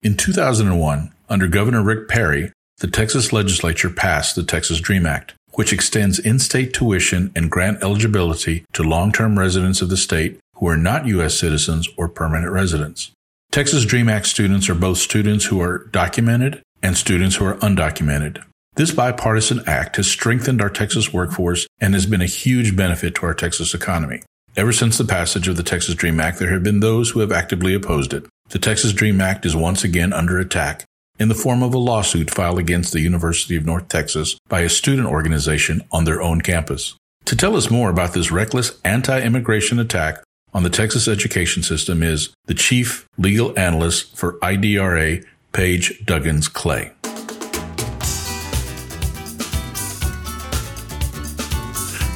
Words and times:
In 0.00 0.16
2001, 0.16 1.12
under 1.28 1.48
Governor 1.48 1.82
Rick 1.82 2.06
Perry, 2.08 2.52
the 2.78 2.86
Texas 2.86 3.32
legislature 3.32 3.90
passed 3.90 4.36
the 4.36 4.44
Texas 4.44 4.78
DREAM 4.78 5.06
Act, 5.06 5.34
which 5.54 5.72
extends 5.72 6.20
in-state 6.20 6.72
tuition 6.72 7.32
and 7.34 7.50
grant 7.50 7.82
eligibility 7.82 8.64
to 8.74 8.84
long-term 8.84 9.36
residents 9.36 9.82
of 9.82 9.88
the 9.88 9.96
state 9.96 10.38
who 10.54 10.68
are 10.68 10.76
not 10.76 11.06
U.S. 11.06 11.36
citizens 11.36 11.88
or 11.96 12.08
permanent 12.08 12.52
residents. 12.52 13.10
Texas 13.50 13.84
DREAM 13.84 14.08
Act 14.08 14.26
students 14.26 14.68
are 14.68 14.76
both 14.76 14.98
students 14.98 15.46
who 15.46 15.60
are 15.60 15.88
documented 15.90 16.62
and 16.80 16.96
students 16.96 17.34
who 17.34 17.46
are 17.46 17.56
undocumented. 17.56 18.44
This 18.76 18.92
bipartisan 18.92 19.62
act 19.66 19.96
has 19.96 20.06
strengthened 20.06 20.62
our 20.62 20.70
Texas 20.70 21.12
workforce 21.12 21.66
and 21.80 21.94
has 21.94 22.06
been 22.06 22.22
a 22.22 22.26
huge 22.26 22.76
benefit 22.76 23.16
to 23.16 23.26
our 23.26 23.34
Texas 23.34 23.74
economy. 23.74 24.22
Ever 24.56 24.72
since 24.72 24.96
the 24.96 25.04
passage 25.04 25.48
of 25.48 25.56
the 25.56 25.64
Texas 25.64 25.96
DREAM 25.96 26.20
Act, 26.20 26.38
there 26.38 26.52
have 26.52 26.62
been 26.62 26.78
those 26.78 27.10
who 27.10 27.20
have 27.20 27.32
actively 27.32 27.74
opposed 27.74 28.14
it. 28.14 28.24
The 28.50 28.58
Texas 28.58 28.94
DREAM 28.94 29.20
Act 29.20 29.44
is 29.44 29.54
once 29.54 29.84
again 29.84 30.14
under 30.14 30.38
attack 30.38 30.84
in 31.18 31.28
the 31.28 31.34
form 31.34 31.62
of 31.62 31.74
a 31.74 31.78
lawsuit 31.78 32.30
filed 32.30 32.58
against 32.58 32.94
the 32.94 33.00
University 33.00 33.56
of 33.56 33.66
North 33.66 33.88
Texas 33.88 34.38
by 34.48 34.60
a 34.60 34.70
student 34.70 35.06
organization 35.06 35.82
on 35.92 36.04
their 36.04 36.22
own 36.22 36.40
campus. 36.40 36.94
To 37.26 37.36
tell 37.36 37.56
us 37.56 37.70
more 37.70 37.90
about 37.90 38.14
this 38.14 38.32
reckless 38.32 38.80
anti-immigration 38.86 39.78
attack 39.78 40.22
on 40.54 40.62
the 40.62 40.70
Texas 40.70 41.06
education 41.06 41.62
system 41.62 42.02
is 42.02 42.30
the 42.46 42.54
chief 42.54 43.06
legal 43.18 43.56
analyst 43.58 44.16
for 44.16 44.38
IDRA, 44.38 45.22
Paige 45.52 46.02
Duggins 46.06 46.50
Clay. 46.50 46.92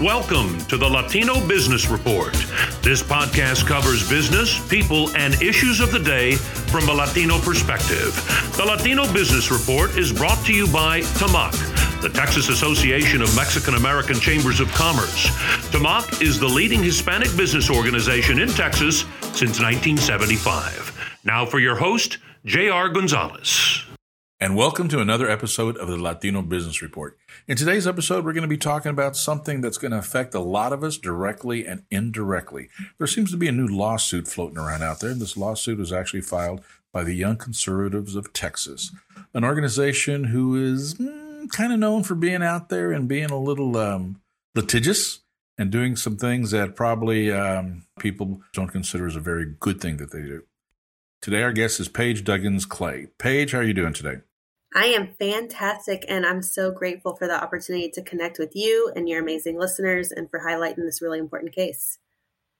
Welcome 0.02 0.58
to 0.62 0.76
the 0.76 0.88
Latino 0.88 1.46
Business 1.46 1.86
Report. 1.86 2.32
This 2.82 3.00
podcast 3.00 3.68
covers 3.68 4.08
business, 4.08 4.58
people, 4.68 5.16
and 5.16 5.40
issues 5.40 5.78
of 5.78 5.92
the 5.92 6.00
day 6.00 6.34
from 6.34 6.88
a 6.88 6.92
Latino 6.92 7.38
perspective. 7.38 8.12
The 8.56 8.64
Latino 8.64 9.04
Business 9.12 9.52
Report 9.52 9.96
is 9.96 10.12
brought 10.12 10.44
to 10.46 10.52
you 10.52 10.66
by 10.66 11.02
TAMAC, 11.02 12.02
the 12.02 12.08
Texas 12.08 12.48
Association 12.48 13.22
of 13.22 13.32
Mexican 13.36 13.74
American 13.74 14.18
Chambers 14.18 14.58
of 14.58 14.72
Commerce. 14.72 15.28
TAMAC 15.70 16.20
is 16.20 16.40
the 16.40 16.48
leading 16.48 16.82
Hispanic 16.82 17.36
business 17.36 17.70
organization 17.70 18.40
in 18.40 18.48
Texas 18.48 19.02
since 19.34 19.60
1975. 19.60 21.20
Now 21.24 21.46
for 21.46 21.60
your 21.60 21.76
host, 21.76 22.18
J.R. 22.44 22.88
Gonzalez 22.88 23.84
and 24.42 24.56
welcome 24.56 24.88
to 24.88 24.98
another 24.98 25.30
episode 25.30 25.76
of 25.76 25.86
the 25.86 25.96
Latino 25.96 26.42
Business 26.42 26.82
Report. 26.82 27.16
In 27.46 27.56
today's 27.56 27.86
episode, 27.86 28.24
we're 28.24 28.32
going 28.32 28.42
to 28.42 28.48
be 28.48 28.58
talking 28.58 28.90
about 28.90 29.16
something 29.16 29.60
that's 29.60 29.78
going 29.78 29.92
to 29.92 29.98
affect 29.98 30.34
a 30.34 30.40
lot 30.40 30.72
of 30.72 30.82
us 30.82 30.98
directly 30.98 31.64
and 31.64 31.84
indirectly. 31.92 32.68
There 32.98 33.06
seems 33.06 33.30
to 33.30 33.36
be 33.36 33.46
a 33.46 33.52
new 33.52 33.68
lawsuit 33.68 34.26
floating 34.26 34.58
around 34.58 34.82
out 34.82 34.98
there, 34.98 35.12
and 35.12 35.20
this 35.20 35.36
lawsuit 35.36 35.78
was 35.78 35.92
actually 35.92 36.22
filed 36.22 36.60
by 36.92 37.04
the 37.04 37.14
Young 37.14 37.36
Conservatives 37.36 38.16
of 38.16 38.32
Texas, 38.32 38.90
an 39.32 39.44
organization 39.44 40.24
who 40.24 40.56
is 40.56 40.94
mm, 40.94 41.48
kind 41.52 41.72
of 41.72 41.78
known 41.78 42.02
for 42.02 42.16
being 42.16 42.42
out 42.42 42.68
there 42.68 42.90
and 42.90 43.06
being 43.06 43.30
a 43.30 43.38
little 43.38 43.76
um, 43.76 44.20
litigious 44.56 45.20
and 45.56 45.70
doing 45.70 45.94
some 45.94 46.16
things 46.16 46.50
that 46.50 46.74
probably 46.74 47.30
um, 47.30 47.84
people 48.00 48.40
don't 48.52 48.72
consider 48.72 49.06
as 49.06 49.14
a 49.14 49.20
very 49.20 49.54
good 49.60 49.80
thing 49.80 49.98
that 49.98 50.10
they 50.10 50.22
do. 50.22 50.42
Today, 51.20 51.44
our 51.44 51.52
guest 51.52 51.78
is 51.78 51.86
Paige 51.86 52.24
Duggins 52.24 52.68
Clay. 52.68 53.06
Paige, 53.20 53.52
how 53.52 53.58
are 53.58 53.62
you 53.62 53.72
doing 53.72 53.92
today? 53.92 54.16
I 54.74 54.86
am 54.86 55.14
fantastic, 55.18 56.04
and 56.08 56.24
I'm 56.24 56.42
so 56.42 56.70
grateful 56.70 57.14
for 57.16 57.26
the 57.26 57.42
opportunity 57.42 57.90
to 57.90 58.02
connect 58.02 58.38
with 58.38 58.52
you 58.54 58.90
and 58.96 59.08
your 59.08 59.20
amazing 59.20 59.58
listeners 59.58 60.10
and 60.10 60.30
for 60.30 60.40
highlighting 60.40 60.84
this 60.84 61.02
really 61.02 61.18
important 61.18 61.54
case. 61.54 61.98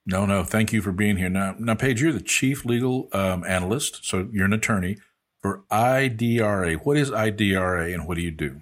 No, 0.05 0.25
no, 0.25 0.43
thank 0.43 0.73
you 0.73 0.81
for 0.81 0.91
being 0.91 1.17
here. 1.17 1.29
Now, 1.29 1.55
now, 1.57 1.75
Paige, 1.75 2.01
you're 2.01 2.11
the 2.11 2.21
chief 2.21 2.65
legal 2.65 3.09
um, 3.13 3.43
analyst, 3.45 4.05
so 4.05 4.27
you're 4.31 4.45
an 4.45 4.53
attorney 4.53 4.97
for 5.41 5.63
IDRA. 5.71 6.75
What 6.83 6.97
is 6.97 7.09
IDRA, 7.09 7.93
and 7.93 8.07
what 8.07 8.15
do 8.15 8.21
you 8.21 8.31
do? 8.31 8.61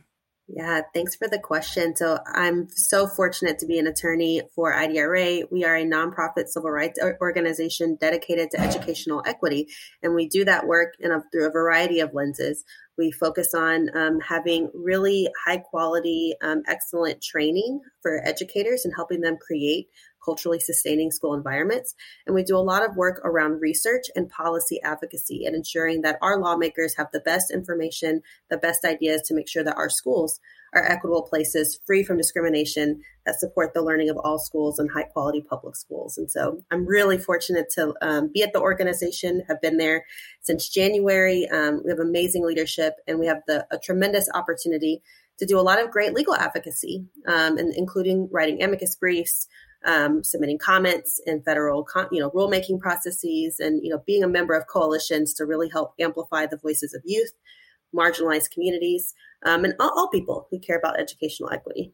Yeah, 0.54 0.82
thanks 0.94 1.16
for 1.16 1.30
the 1.30 1.40
question. 1.40 1.96
So 1.96 2.20
I'm 2.28 2.68
so 2.70 3.08
fortunate 3.08 3.60
to 3.60 3.66
be 3.66 3.80
an 3.80 3.88
attorney 3.88 4.42
for 4.54 4.74
IDRA. 4.74 5.50
We 5.50 5.64
are 5.64 5.78
a 5.78 5.86
nonprofit 5.86 6.48
civil 6.48 6.72
rights 6.72 7.00
organization 7.22 7.96
dedicated 7.96 8.52
to 8.52 8.60
educational 8.60 9.24
equity, 9.26 9.70
and 10.04 10.14
we 10.14 10.28
do 10.28 10.44
that 10.44 10.68
work 10.68 10.96
in 11.00 11.14
a, 11.14 11.24
through 11.32 11.48
a 11.48 11.52
variety 11.52 12.02
of 12.02 12.14
lenses. 12.14 12.66
We 12.98 13.12
focus 13.12 13.54
on 13.54 13.96
um, 13.96 14.20
having 14.20 14.70
really 14.74 15.30
high 15.46 15.60
quality, 15.60 16.34
um, 16.42 16.64
excellent 16.68 17.22
training 17.22 17.80
for 18.02 18.22
educators 18.28 18.84
and 18.84 18.94
helping 18.94 19.22
them 19.22 19.38
create 19.38 19.88
culturally 20.24 20.60
sustaining 20.60 21.12
school 21.12 21.34
environments. 21.34 21.96
And 22.26 22.36
we 22.36 22.44
do 22.44 22.58
a 22.58 22.60
lot 22.60 22.88
of 22.88 22.96
work 22.96 23.22
around 23.24 23.62
research 23.62 24.06
and 24.16 24.30
policy 24.30 24.82
advocacy 24.84 25.46
and 25.46 25.56
ensuring 25.56 26.02
that 26.02 26.18
our 26.22 26.40
lawmakers 26.40 26.96
have 26.98 27.08
the 27.12 27.20
best 27.20 27.52
information, 27.52 28.22
the 28.50 28.58
best 28.58 28.86
ideas 28.86 29.22
to 29.24 29.34
make 29.34 29.50
sure 29.50 29.64
that 29.64 29.78
our 29.78 29.90
schools 29.90 30.40
are 30.74 30.90
equitable 30.90 31.24
places 31.24 31.80
free 31.86 32.04
from 32.04 32.18
discrimination 32.18 33.02
that 33.26 33.40
support 33.40 33.74
the 33.74 33.82
learning 33.82 34.10
of 34.10 34.18
all 34.18 34.40
schools 34.40 34.80
and 34.80 34.90
high 34.90 35.04
quality 35.04 35.42
public 35.42 35.76
schools. 35.76 36.18
And 36.18 36.32
so 36.32 36.64
I'm 36.72 36.86
really 36.86 37.18
fortunate 37.18 37.70
to 37.76 37.94
um, 38.02 38.32
be 38.34 38.42
at 38.42 38.54
the 38.54 38.62
organization, 38.62 39.44
have 39.48 39.62
been 39.62 39.78
there 39.78 40.06
since 40.42 40.70
January. 40.70 41.48
Um, 41.50 41.82
we 41.84 41.92
have 41.92 42.00
amazing 42.00 42.46
leadership 42.46 42.96
and 43.08 43.20
we 43.20 43.28
have 43.28 43.42
the, 43.48 43.68
a 43.70 43.78
tremendous 43.78 44.30
opportunity 44.34 45.02
to 45.40 45.46
do 45.46 45.60
a 45.60 45.62
lot 45.62 45.82
of 45.82 45.92
great 45.92 46.14
legal 46.14 46.36
advocacy, 46.36 47.06
um, 47.28 47.58
and 47.58 47.74
including 47.76 48.30
writing 48.32 48.62
amicus 48.62 48.96
briefs, 48.96 49.48
um, 49.86 50.24
submitting 50.24 50.58
comments 50.58 51.22
in 51.26 51.42
federal, 51.42 51.84
con- 51.84 52.08
you 52.12 52.20
know, 52.20 52.30
rulemaking 52.32 52.80
processes, 52.80 53.60
and 53.60 53.84
you 53.84 53.90
know, 53.90 54.02
being 54.06 54.24
a 54.24 54.28
member 54.28 54.54
of 54.54 54.68
coalitions 54.68 55.34
to 55.36 55.46
really 55.46 55.70
help 55.70 55.94
amplify 56.00 56.46
the 56.46 56.58
voices 56.58 56.94
of 56.94 57.02
youth, 57.06 57.32
marginalized 57.96 58.52
communities, 58.52 59.14
um, 59.46 59.66
and 59.66 59.74
all, 59.80 59.92
all 59.96 60.08
people 60.10 60.48
who 60.52 60.60
care 60.60 60.78
about 60.78 61.00
educational 61.00 61.52
equity. 61.52 61.94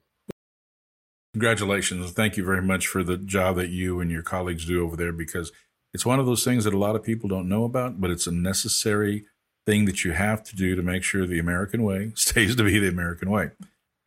Congratulations. 1.33 2.11
Thank 2.11 2.35
you 2.35 2.43
very 2.43 2.61
much 2.61 2.87
for 2.87 3.03
the 3.03 3.17
job 3.17 3.57
that 3.57 3.69
you 3.69 3.99
and 3.99 4.09
your 4.09 4.23
colleagues 4.23 4.65
do 4.65 4.83
over 4.83 4.95
there 4.95 5.13
because 5.13 5.51
it's 5.93 6.05
one 6.05 6.19
of 6.19 6.25
those 6.25 6.43
things 6.43 6.63
that 6.63 6.73
a 6.73 6.79
lot 6.79 6.95
of 6.95 7.03
people 7.03 7.29
don't 7.29 7.47
know 7.47 7.63
about, 7.63 8.01
but 8.01 8.09
it's 8.09 8.27
a 8.27 8.31
necessary 8.31 9.25
thing 9.65 9.85
that 9.85 10.03
you 10.03 10.13
have 10.13 10.43
to 10.43 10.55
do 10.55 10.75
to 10.75 10.81
make 10.81 11.03
sure 11.03 11.25
the 11.25 11.39
American 11.39 11.83
way 11.83 12.11
stays 12.15 12.55
to 12.55 12.63
be 12.63 12.79
the 12.79 12.89
American 12.89 13.29
way. 13.29 13.51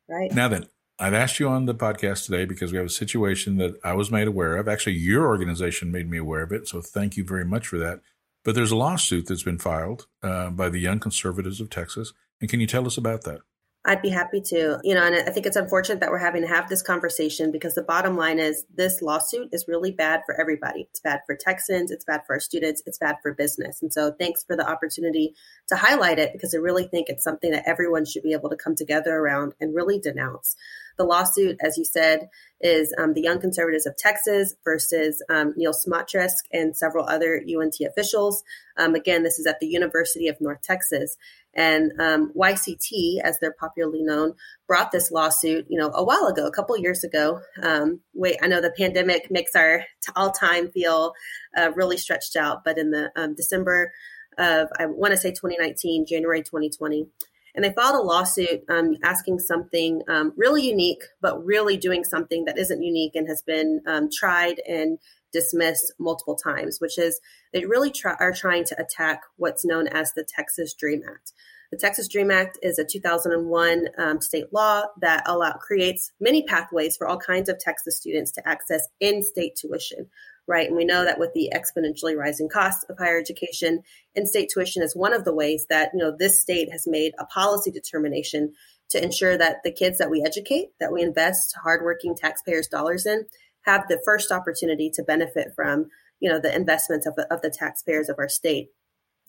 Right. 0.08 0.32
Now 0.32 0.48
then, 0.48 0.66
I've 1.00 1.14
asked 1.14 1.40
you 1.40 1.48
on 1.48 1.64
the 1.64 1.74
podcast 1.74 2.26
today 2.26 2.44
because 2.44 2.72
we 2.72 2.78
have 2.78 2.86
a 2.86 2.90
situation 2.90 3.56
that 3.56 3.74
I 3.82 3.94
was 3.94 4.10
made 4.10 4.28
aware 4.28 4.56
of. 4.56 4.68
Actually, 4.68 4.96
your 4.96 5.26
organization 5.26 5.90
made 5.90 6.08
me 6.10 6.18
aware 6.18 6.42
of 6.42 6.52
it. 6.52 6.68
So 6.68 6.80
thank 6.80 7.16
you 7.16 7.24
very 7.24 7.44
much 7.44 7.66
for 7.66 7.78
that. 7.78 8.00
But 8.44 8.54
there's 8.54 8.70
a 8.70 8.76
lawsuit 8.76 9.26
that's 9.26 9.42
been 9.42 9.58
filed 9.58 10.06
uh, 10.22 10.50
by 10.50 10.68
the 10.68 10.78
Young 10.78 11.00
Conservatives 11.00 11.60
of 11.60 11.70
Texas 11.70 12.12
and 12.40 12.48
can 12.48 12.60
you 12.60 12.66
tell 12.66 12.86
us 12.86 12.96
about 12.96 13.24
that? 13.24 13.40
I'd 13.82 14.02
be 14.02 14.10
happy 14.10 14.42
to. 14.42 14.78
You 14.84 14.94
know, 14.94 15.02
and 15.02 15.14
I 15.14 15.32
think 15.32 15.46
it's 15.46 15.56
unfortunate 15.56 16.00
that 16.00 16.10
we're 16.10 16.18
having 16.18 16.42
to 16.42 16.48
have 16.48 16.68
this 16.68 16.82
conversation 16.82 17.50
because 17.50 17.74
the 17.74 17.82
bottom 17.82 18.14
line 18.14 18.38
is 18.38 18.64
this 18.74 19.00
lawsuit 19.00 19.48
is 19.52 19.64
really 19.68 19.90
bad 19.90 20.20
for 20.26 20.38
everybody. 20.38 20.86
It's 20.90 21.00
bad 21.00 21.20
for 21.24 21.34
Texans, 21.34 21.90
it's 21.90 22.04
bad 22.04 22.20
for 22.26 22.34
our 22.34 22.40
students, 22.40 22.82
it's 22.84 22.98
bad 22.98 23.16
for 23.22 23.32
business. 23.32 23.80
And 23.80 23.90
so 23.90 24.12
thanks 24.12 24.44
for 24.44 24.54
the 24.54 24.68
opportunity 24.68 25.34
to 25.68 25.76
highlight 25.76 26.18
it 26.18 26.32
because 26.34 26.54
I 26.54 26.58
really 26.58 26.88
think 26.88 27.08
it's 27.08 27.24
something 27.24 27.52
that 27.52 27.66
everyone 27.66 28.04
should 28.04 28.22
be 28.22 28.34
able 28.34 28.50
to 28.50 28.56
come 28.56 28.74
together 28.74 29.16
around 29.16 29.54
and 29.60 29.74
really 29.74 29.98
denounce. 29.98 30.56
The 31.00 31.06
lawsuit, 31.06 31.56
as 31.64 31.78
you 31.78 31.84
said, 31.86 32.28
is 32.60 32.94
um, 32.98 33.14
the 33.14 33.22
Young 33.22 33.40
Conservatives 33.40 33.86
of 33.86 33.96
Texas 33.96 34.54
versus 34.64 35.24
um, 35.30 35.54
Neal 35.56 35.72
Smatresk 35.72 36.44
and 36.52 36.76
several 36.76 37.08
other 37.08 37.42
UNT 37.42 37.76
officials. 37.80 38.42
Um, 38.76 38.94
again, 38.94 39.22
this 39.22 39.38
is 39.38 39.46
at 39.46 39.60
the 39.60 39.66
University 39.66 40.28
of 40.28 40.38
North 40.42 40.60
Texas. 40.60 41.16
And 41.54 41.92
um, 41.98 42.34
YCT, 42.36 43.22
as 43.24 43.38
they're 43.40 43.56
popularly 43.58 44.02
known, 44.02 44.34
brought 44.66 44.92
this 44.92 45.10
lawsuit, 45.10 45.64
you 45.70 45.78
know, 45.78 45.90
a 45.94 46.04
while 46.04 46.26
ago, 46.26 46.46
a 46.46 46.52
couple 46.52 46.76
years 46.76 47.02
ago. 47.02 47.40
Um, 47.62 48.00
wait, 48.12 48.36
I 48.42 48.48
know 48.48 48.60
the 48.60 48.70
pandemic 48.76 49.30
makes 49.30 49.56
our 49.56 49.86
all 50.14 50.32
time 50.32 50.70
feel 50.70 51.14
uh, 51.56 51.72
really 51.74 51.96
stretched 51.96 52.36
out, 52.36 52.62
but 52.62 52.76
in 52.76 52.90
the 52.90 53.10
um, 53.16 53.34
December 53.34 53.90
of, 54.36 54.68
I 54.78 54.84
want 54.84 55.12
to 55.12 55.16
say 55.16 55.30
2019, 55.30 56.04
January 56.04 56.42
2020, 56.42 57.06
and 57.54 57.64
they 57.64 57.72
filed 57.72 57.96
a 57.96 58.02
lawsuit 58.02 58.62
um, 58.68 58.96
asking 59.02 59.38
something 59.40 60.02
um, 60.08 60.32
really 60.36 60.66
unique, 60.66 61.02
but 61.20 61.44
really 61.44 61.76
doing 61.76 62.04
something 62.04 62.44
that 62.44 62.58
isn't 62.58 62.82
unique 62.82 63.14
and 63.14 63.28
has 63.28 63.42
been 63.42 63.82
um, 63.86 64.08
tried 64.12 64.60
and 64.68 64.98
dismissed 65.32 65.92
multiple 65.98 66.36
times, 66.36 66.80
which 66.80 66.98
is 66.98 67.20
they 67.52 67.64
really 67.64 67.90
try, 67.90 68.14
are 68.18 68.32
trying 68.32 68.64
to 68.64 68.80
attack 68.80 69.22
what's 69.36 69.64
known 69.64 69.88
as 69.88 70.12
the 70.12 70.24
Texas 70.24 70.74
Dream 70.74 71.02
Act. 71.08 71.32
The 71.70 71.76
Texas 71.76 72.08
Dream 72.08 72.32
Act 72.32 72.58
is 72.62 72.80
a 72.80 72.84
2001 72.84 73.88
um, 73.96 74.20
state 74.20 74.52
law 74.52 74.86
that 75.00 75.22
allow, 75.26 75.52
creates 75.52 76.10
many 76.18 76.42
pathways 76.42 76.96
for 76.96 77.06
all 77.06 77.18
kinds 77.18 77.48
of 77.48 77.60
Texas 77.60 77.96
students 77.96 78.32
to 78.32 78.48
access 78.48 78.88
in-state 78.98 79.54
tuition, 79.54 80.08
right? 80.50 80.66
And 80.66 80.76
we 80.76 80.84
know 80.84 81.04
that 81.04 81.20
with 81.20 81.32
the 81.32 81.50
exponentially 81.54 82.16
rising 82.16 82.48
costs 82.48 82.84
of 82.90 82.98
higher 82.98 83.18
education, 83.18 83.82
in-state 84.16 84.50
tuition 84.52 84.82
is 84.82 84.96
one 84.96 85.14
of 85.14 85.24
the 85.24 85.32
ways 85.32 85.66
that 85.70 85.92
you 85.94 86.00
know 86.00 86.14
this 86.18 86.40
state 86.40 86.70
has 86.72 86.86
made 86.88 87.12
a 87.18 87.24
policy 87.26 87.70
determination 87.70 88.52
to 88.90 89.02
ensure 89.02 89.38
that 89.38 89.58
the 89.62 89.70
kids 89.70 89.98
that 89.98 90.10
we 90.10 90.24
educate, 90.26 90.70
that 90.80 90.92
we 90.92 91.02
invest 91.02 91.54
hardworking 91.62 92.16
taxpayers' 92.16 92.66
dollars 92.66 93.06
in, 93.06 93.24
have 93.62 93.86
the 93.86 94.02
first 94.04 94.32
opportunity 94.32 94.90
to 94.90 95.04
benefit 95.04 95.52
from 95.54 95.86
you 96.18 96.28
know 96.28 96.40
the 96.40 96.54
investments 96.54 97.06
of 97.06 97.14
the, 97.14 97.32
of 97.32 97.40
the 97.42 97.50
taxpayers 97.50 98.08
of 98.08 98.16
our 98.18 98.28
state 98.28 98.70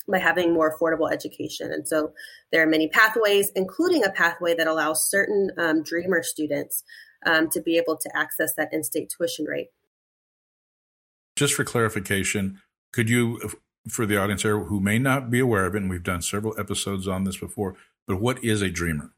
by 0.09 0.17
having 0.17 0.51
more 0.51 0.75
affordable 0.75 1.11
education. 1.11 1.71
And 1.71 1.87
so 1.87 2.13
there 2.51 2.63
are 2.63 2.67
many 2.67 2.87
pathways, 2.87 3.51
including 3.55 4.03
a 4.03 4.09
pathway 4.09 4.55
that 4.55 4.65
allows 4.65 5.07
certain 5.07 5.51
um, 5.59 5.83
Dreamer 5.83 6.23
students 6.23 6.83
um, 7.27 7.47
to 7.51 7.61
be 7.61 7.77
able 7.77 7.97
to 7.97 8.17
access 8.17 8.55
that 8.55 8.73
in 8.73 8.83
state 8.83 9.13
tuition 9.15 9.45
rate. 9.45 9.67
Just 11.41 11.55
for 11.55 11.63
clarification, 11.63 12.61
could 12.93 13.09
you, 13.09 13.39
for 13.89 14.05
the 14.05 14.15
audience 14.15 14.43
here 14.43 14.59
who 14.59 14.79
may 14.79 14.99
not 14.99 15.31
be 15.31 15.39
aware 15.39 15.65
of 15.65 15.73
it, 15.73 15.79
and 15.79 15.89
we've 15.89 16.03
done 16.03 16.21
several 16.21 16.53
episodes 16.59 17.07
on 17.07 17.23
this 17.23 17.35
before, 17.35 17.75
but 18.05 18.21
what 18.21 18.43
is 18.43 18.61
a 18.61 18.69
Dreamer? 18.69 19.15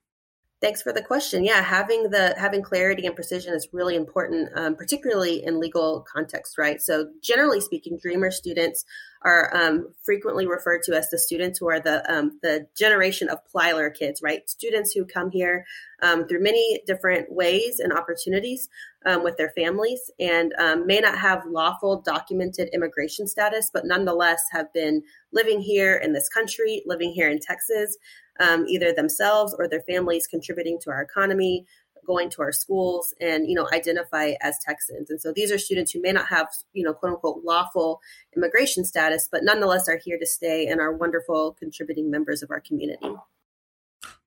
Thanks 0.61 0.81
for 0.81 0.93
the 0.93 1.01
question. 1.01 1.43
Yeah, 1.43 1.61
having 1.61 2.11
the 2.11 2.33
having 2.37 2.61
clarity 2.61 3.05
and 3.05 3.13
precision 3.13 3.53
is 3.53 3.67
really 3.73 3.97
important, 3.97 4.51
um, 4.55 4.77
particularly 4.77 5.43
in 5.43 5.59
legal 5.59 6.05
context, 6.09 6.57
right? 6.57 6.81
So, 6.81 7.09
generally 7.21 7.59
speaking, 7.59 7.99
Dreamer 8.01 8.31
students 8.31 8.85
are 9.25 9.55
um, 9.55 9.87
frequently 10.03 10.45
referred 10.45 10.83
to 10.83 10.93
as 10.93 11.09
the 11.09 11.17
students 11.17 11.59
who 11.59 11.69
are 11.69 11.79
the 11.79 12.03
um, 12.13 12.39
the 12.41 12.67
generation 12.77 13.29
of 13.29 13.39
Plyler 13.53 13.93
kids, 13.93 14.21
right? 14.21 14.47
Students 14.49 14.91
who 14.91 15.05
come 15.05 15.31
here 15.31 15.65
um, 16.01 16.27
through 16.27 16.43
many 16.43 16.81
different 16.85 17.31
ways 17.31 17.79
and 17.79 17.93
opportunities 17.93 18.69
um, 19.05 19.23
with 19.23 19.37
their 19.37 19.51
families, 19.55 20.11
and 20.19 20.53
um, 20.59 20.85
may 20.85 20.99
not 20.99 21.17
have 21.17 21.45
lawful 21.45 22.01
documented 22.01 22.69
immigration 22.73 23.27
status, 23.27 23.69
but 23.73 23.85
nonetheless 23.85 24.41
have 24.51 24.71
been 24.73 25.01
living 25.31 25.61
here 25.61 25.95
in 25.95 26.13
this 26.13 26.29
country, 26.29 26.83
living 26.85 27.11
here 27.11 27.29
in 27.29 27.39
Texas, 27.39 27.97
um, 28.39 28.65
either 28.67 28.93
themselves 28.93 29.55
or 29.57 29.67
their 29.67 29.81
families 29.81 30.27
contributing 30.27 30.79
to 30.81 30.89
our 30.89 31.01
economy, 31.01 31.65
going 32.05 32.29
to 32.31 32.41
our 32.41 32.51
schools, 32.51 33.13
and 33.19 33.47
you 33.47 33.55
know 33.55 33.67
identify 33.73 34.33
as 34.41 34.57
Texans. 34.65 35.09
And 35.09 35.21
so 35.21 35.31
these 35.33 35.51
are 35.51 35.57
students 35.57 35.91
who 35.91 36.01
may 36.01 36.11
not 36.11 36.27
have 36.27 36.47
you 36.73 36.83
know 36.83 36.93
quote 36.93 37.13
unquote 37.13 37.43
lawful 37.43 38.01
immigration 38.35 38.85
status, 38.85 39.27
but 39.31 39.43
nonetheless 39.43 39.87
are 39.87 39.99
here 40.03 40.17
to 40.17 40.25
stay 40.25 40.67
and 40.67 40.79
are 40.79 40.93
wonderful 40.93 41.55
contributing 41.59 42.09
members 42.09 42.43
of 42.43 42.51
our 42.51 42.59
community. 42.59 43.13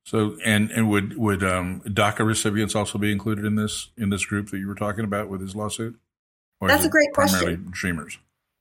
So, 0.04 0.36
and 0.44 0.70
and 0.70 0.88
would 0.88 1.16
would 1.18 1.42
um, 1.42 1.80
DACA 1.80 2.24
recipients 2.24 2.76
also 2.76 2.96
be 2.96 3.10
included 3.10 3.44
in 3.44 3.56
this 3.56 3.90
in 3.96 4.10
this 4.10 4.24
group 4.24 4.50
that 4.50 4.58
you 4.58 4.68
were 4.68 4.74
talking 4.74 5.04
about 5.04 5.28
with 5.28 5.40
his 5.40 5.56
lawsuit? 5.56 5.98
Or 6.60 6.68
That's 6.68 6.84
a 6.84 6.88
great 6.88 7.12
question. 7.12 7.68
Dreamers. 7.70 8.18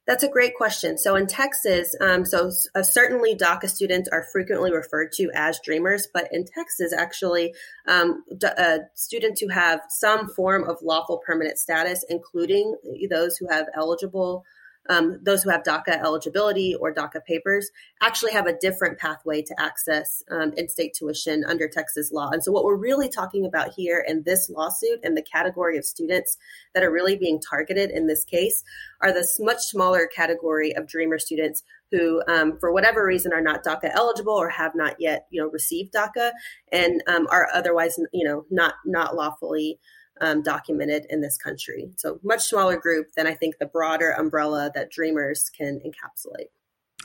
That's 0.08 0.24
a 0.24 0.30
great 0.30 0.54
question. 0.56 1.00
So 1.00 1.16
in 1.16 1.26
Texas, 1.26 1.96
um, 2.00 2.26
so 2.26 2.52
uh, 2.76 2.84
certainly 2.84 3.36
DACA 3.36 3.68
students 3.68 4.08
are 4.10 4.28
frequently 4.32 4.72
referred 4.72 5.12
to 5.14 5.32
as 5.34 5.60
dreamers, 5.64 6.08
but 6.14 6.28
in 6.32 6.46
Texas, 6.46 6.94
actually, 6.94 7.56
um, 7.88 8.24
d- 8.38 8.48
uh, 8.56 8.80
students 8.94 9.42
who 9.42 9.48
have 9.50 9.82
some 9.90 10.30
form 10.30 10.70
of 10.70 10.78
lawful 10.84 11.22
permanent 11.26 11.58
status, 11.58 12.06
including 12.08 12.76
those 13.10 13.38
who 13.38 13.48
have 13.50 13.66
eligible 13.76 14.46
um, 14.90 15.20
those 15.22 15.44
who 15.44 15.50
have 15.50 15.64
DACA 15.64 16.00
eligibility 16.04 16.76
or 16.76 16.94
DACA 16.94 17.24
papers 17.26 17.72
actually 18.02 18.32
have 18.34 18.46
a 18.46 18.58
different 18.58 18.98
pathway 19.00 19.42
to 19.42 19.56
access 19.60 20.24
um, 20.30 20.54
in-state 20.58 20.94
tuition 20.94 21.44
under 21.46 21.68
Texas 21.68 22.12
law. 22.12 22.30
And 22.30 22.44
so, 22.44 22.52
what 22.52 22.64
we're 22.64 22.76
really 22.76 23.10
talking 23.10 23.46
about 23.46 23.74
here 23.76 24.04
in 24.08 24.24
this 24.24 24.50
lawsuit 24.50 25.00
and 25.04 25.18
the 25.18 25.24
category 25.24 25.78
of 25.78 25.86
students 25.86 26.38
that 26.74 26.84
are 26.84 26.92
really 26.92 27.16
being 27.16 27.40
targeted 27.40 27.92
in 27.92 28.08
this 28.08 28.24
case 28.26 28.64
are 29.02 29.12
this 29.12 29.40
much 29.40 29.64
smaller 29.64 30.08
category 30.08 30.76
of 30.76 30.88
Dreamer 30.88 31.20
students 31.20 31.64
who, 31.92 32.22
um, 32.28 32.58
for 32.60 32.72
whatever 32.72 33.06
reason, 33.06 33.34
are 33.34 33.42
not 33.42 33.64
DACA 33.64 33.92
eligible 33.94 34.34
or 34.34 34.50
have 34.50 34.74
not 34.76 34.96
yet, 35.00 35.28
you 35.30 35.42
know, 35.42 35.50
received 35.50 35.94
DACA 35.94 36.32
and 36.72 37.02
um, 37.08 37.28
are 37.32 37.48
otherwise, 37.54 38.00
you 38.14 38.26
know, 38.28 38.46
not 38.50 38.76
not 38.86 39.16
lawfully 39.16 39.80
um, 40.22 40.42
documented 40.42 41.06
in 41.10 41.22
this 41.22 41.38
country. 41.38 41.90
So 41.98 42.20
much 42.24 42.44
smaller 42.44 42.78
group 42.78 43.14
than 43.16 43.28
I 43.28 43.34
think 43.34 43.58
the 43.58 43.66
broader 43.66 44.12
umbrella 44.12 44.72
that 44.74 44.92
Dreamers 44.92 45.50
can 45.50 45.80
encapsulate. 45.80 46.50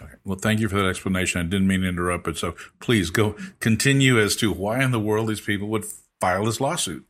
Okay. 0.02 0.14
Well, 0.24 0.38
thank 0.38 0.60
you 0.60 0.68
for 0.68 0.76
that 0.76 0.88
explanation. 0.88 1.40
I 1.40 1.44
didn't 1.44 1.66
mean 1.66 1.82
to 1.82 1.88
interrupt, 1.88 2.24
but 2.24 2.38
so 2.38 2.54
please 2.78 3.10
go 3.10 3.36
continue 3.60 4.18
as 4.18 4.36
to 4.36 4.52
why 4.52 4.82
in 4.82 4.92
the 4.92 5.00
world 5.00 5.28
these 5.28 5.40
people 5.40 5.68
would 5.68 5.84
file 6.20 6.44
this 6.44 6.60
lawsuit. 6.60 7.04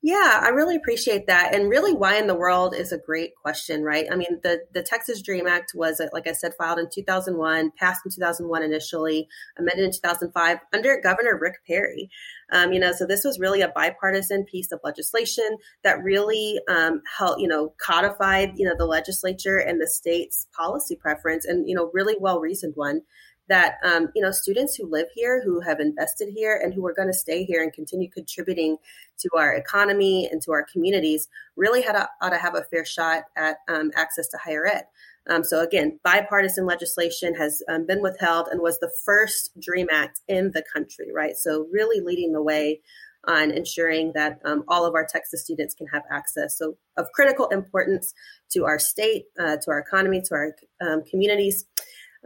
Yeah, 0.00 0.40
I 0.42 0.50
really 0.50 0.76
appreciate 0.76 1.26
that. 1.26 1.54
And 1.54 1.68
really, 1.68 1.92
why 1.92 2.18
in 2.18 2.28
the 2.28 2.34
world 2.34 2.72
is 2.72 2.92
a 2.92 2.98
great 2.98 3.34
question, 3.34 3.82
right? 3.82 4.06
I 4.10 4.14
mean, 4.14 4.38
the, 4.44 4.60
the 4.72 4.82
Texas 4.82 5.20
Dream 5.22 5.48
Act 5.48 5.72
was, 5.74 6.00
like 6.12 6.28
I 6.28 6.32
said, 6.32 6.54
filed 6.56 6.78
in 6.78 6.88
2001, 6.88 7.72
passed 7.76 8.02
in 8.04 8.12
2001 8.12 8.62
initially, 8.62 9.26
amended 9.58 9.86
in 9.86 9.90
2005 9.90 10.58
under 10.72 11.00
Governor 11.00 11.36
Rick 11.36 11.64
Perry. 11.66 12.10
Um, 12.50 12.72
you 12.72 12.80
know, 12.80 12.92
so 12.92 13.06
this 13.06 13.24
was 13.24 13.38
really 13.38 13.60
a 13.60 13.68
bipartisan 13.68 14.44
piece 14.44 14.72
of 14.72 14.80
legislation 14.82 15.56
that 15.82 16.02
really 16.02 16.60
um, 16.68 17.02
helped, 17.18 17.40
you 17.40 17.48
know, 17.48 17.74
codified, 17.78 18.52
you 18.56 18.66
know, 18.66 18.74
the 18.76 18.86
legislature 18.86 19.58
and 19.58 19.80
the 19.80 19.86
state's 19.86 20.46
policy 20.56 20.96
preference 20.96 21.44
and, 21.44 21.68
you 21.68 21.74
know, 21.74 21.90
really 21.92 22.16
well 22.18 22.40
reasoned 22.40 22.74
one 22.76 23.02
that 23.48 23.76
um, 23.82 24.08
you 24.14 24.22
know 24.22 24.30
students 24.30 24.76
who 24.76 24.86
live 24.86 25.06
here 25.14 25.42
who 25.42 25.60
have 25.60 25.80
invested 25.80 26.28
here 26.34 26.60
and 26.62 26.72
who 26.72 26.86
are 26.86 26.92
going 26.92 27.08
to 27.08 27.14
stay 27.14 27.44
here 27.44 27.62
and 27.62 27.72
continue 27.72 28.08
contributing 28.08 28.76
to 29.18 29.28
our 29.36 29.54
economy 29.54 30.28
and 30.30 30.40
to 30.42 30.52
our 30.52 30.64
communities 30.70 31.28
really 31.56 31.82
had 31.82 31.96
a, 31.96 32.08
ought 32.20 32.30
to 32.30 32.38
have 32.38 32.54
a 32.54 32.64
fair 32.64 32.84
shot 32.84 33.24
at 33.36 33.56
um, 33.68 33.90
access 33.96 34.28
to 34.28 34.38
higher 34.38 34.66
ed 34.66 34.84
um, 35.28 35.44
so 35.44 35.60
again 35.60 35.98
bipartisan 36.04 36.66
legislation 36.66 37.34
has 37.34 37.62
um, 37.68 37.86
been 37.86 38.02
withheld 38.02 38.48
and 38.50 38.60
was 38.60 38.78
the 38.78 38.90
first 39.04 39.50
dream 39.60 39.86
act 39.92 40.20
in 40.28 40.50
the 40.52 40.62
country 40.72 41.06
right 41.14 41.36
so 41.36 41.66
really 41.72 42.00
leading 42.04 42.32
the 42.32 42.42
way 42.42 42.80
on 43.26 43.50
ensuring 43.50 44.12
that 44.14 44.38
um, 44.44 44.64
all 44.68 44.86
of 44.86 44.94
our 44.94 45.06
Texas 45.06 45.42
students 45.42 45.74
can 45.74 45.86
have 45.88 46.02
access. 46.10 46.56
So, 46.56 46.76
of 46.96 47.06
critical 47.12 47.46
importance 47.48 48.14
to 48.52 48.64
our 48.64 48.78
state, 48.78 49.24
uh, 49.38 49.56
to 49.56 49.70
our 49.70 49.78
economy, 49.78 50.22
to 50.22 50.34
our 50.34 50.56
um, 50.80 51.02
communities. 51.08 51.64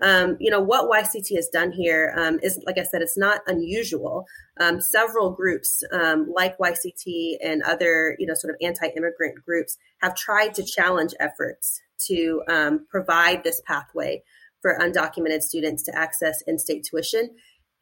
Um, 0.00 0.36
you 0.40 0.50
know, 0.50 0.60
what 0.60 0.90
YCT 0.90 1.34
has 1.36 1.48
done 1.48 1.70
here 1.70 2.14
um, 2.16 2.38
is, 2.42 2.58
like 2.66 2.78
I 2.78 2.82
said, 2.82 3.02
it's 3.02 3.18
not 3.18 3.40
unusual. 3.46 4.24
Um, 4.58 4.80
several 4.80 5.30
groups 5.30 5.82
um, 5.92 6.32
like 6.34 6.56
YCT 6.58 7.36
and 7.44 7.62
other, 7.62 8.16
you 8.18 8.26
know, 8.26 8.34
sort 8.34 8.54
of 8.54 8.56
anti-immigrant 8.62 9.44
groups 9.44 9.76
have 10.00 10.14
tried 10.14 10.54
to 10.54 10.64
challenge 10.64 11.12
efforts 11.20 11.80
to 12.06 12.42
um, 12.48 12.86
provide 12.90 13.44
this 13.44 13.60
pathway 13.66 14.22
for 14.60 14.78
undocumented 14.80 15.42
students 15.42 15.82
to 15.84 15.96
access 15.96 16.42
in-state 16.46 16.86
tuition. 16.88 17.30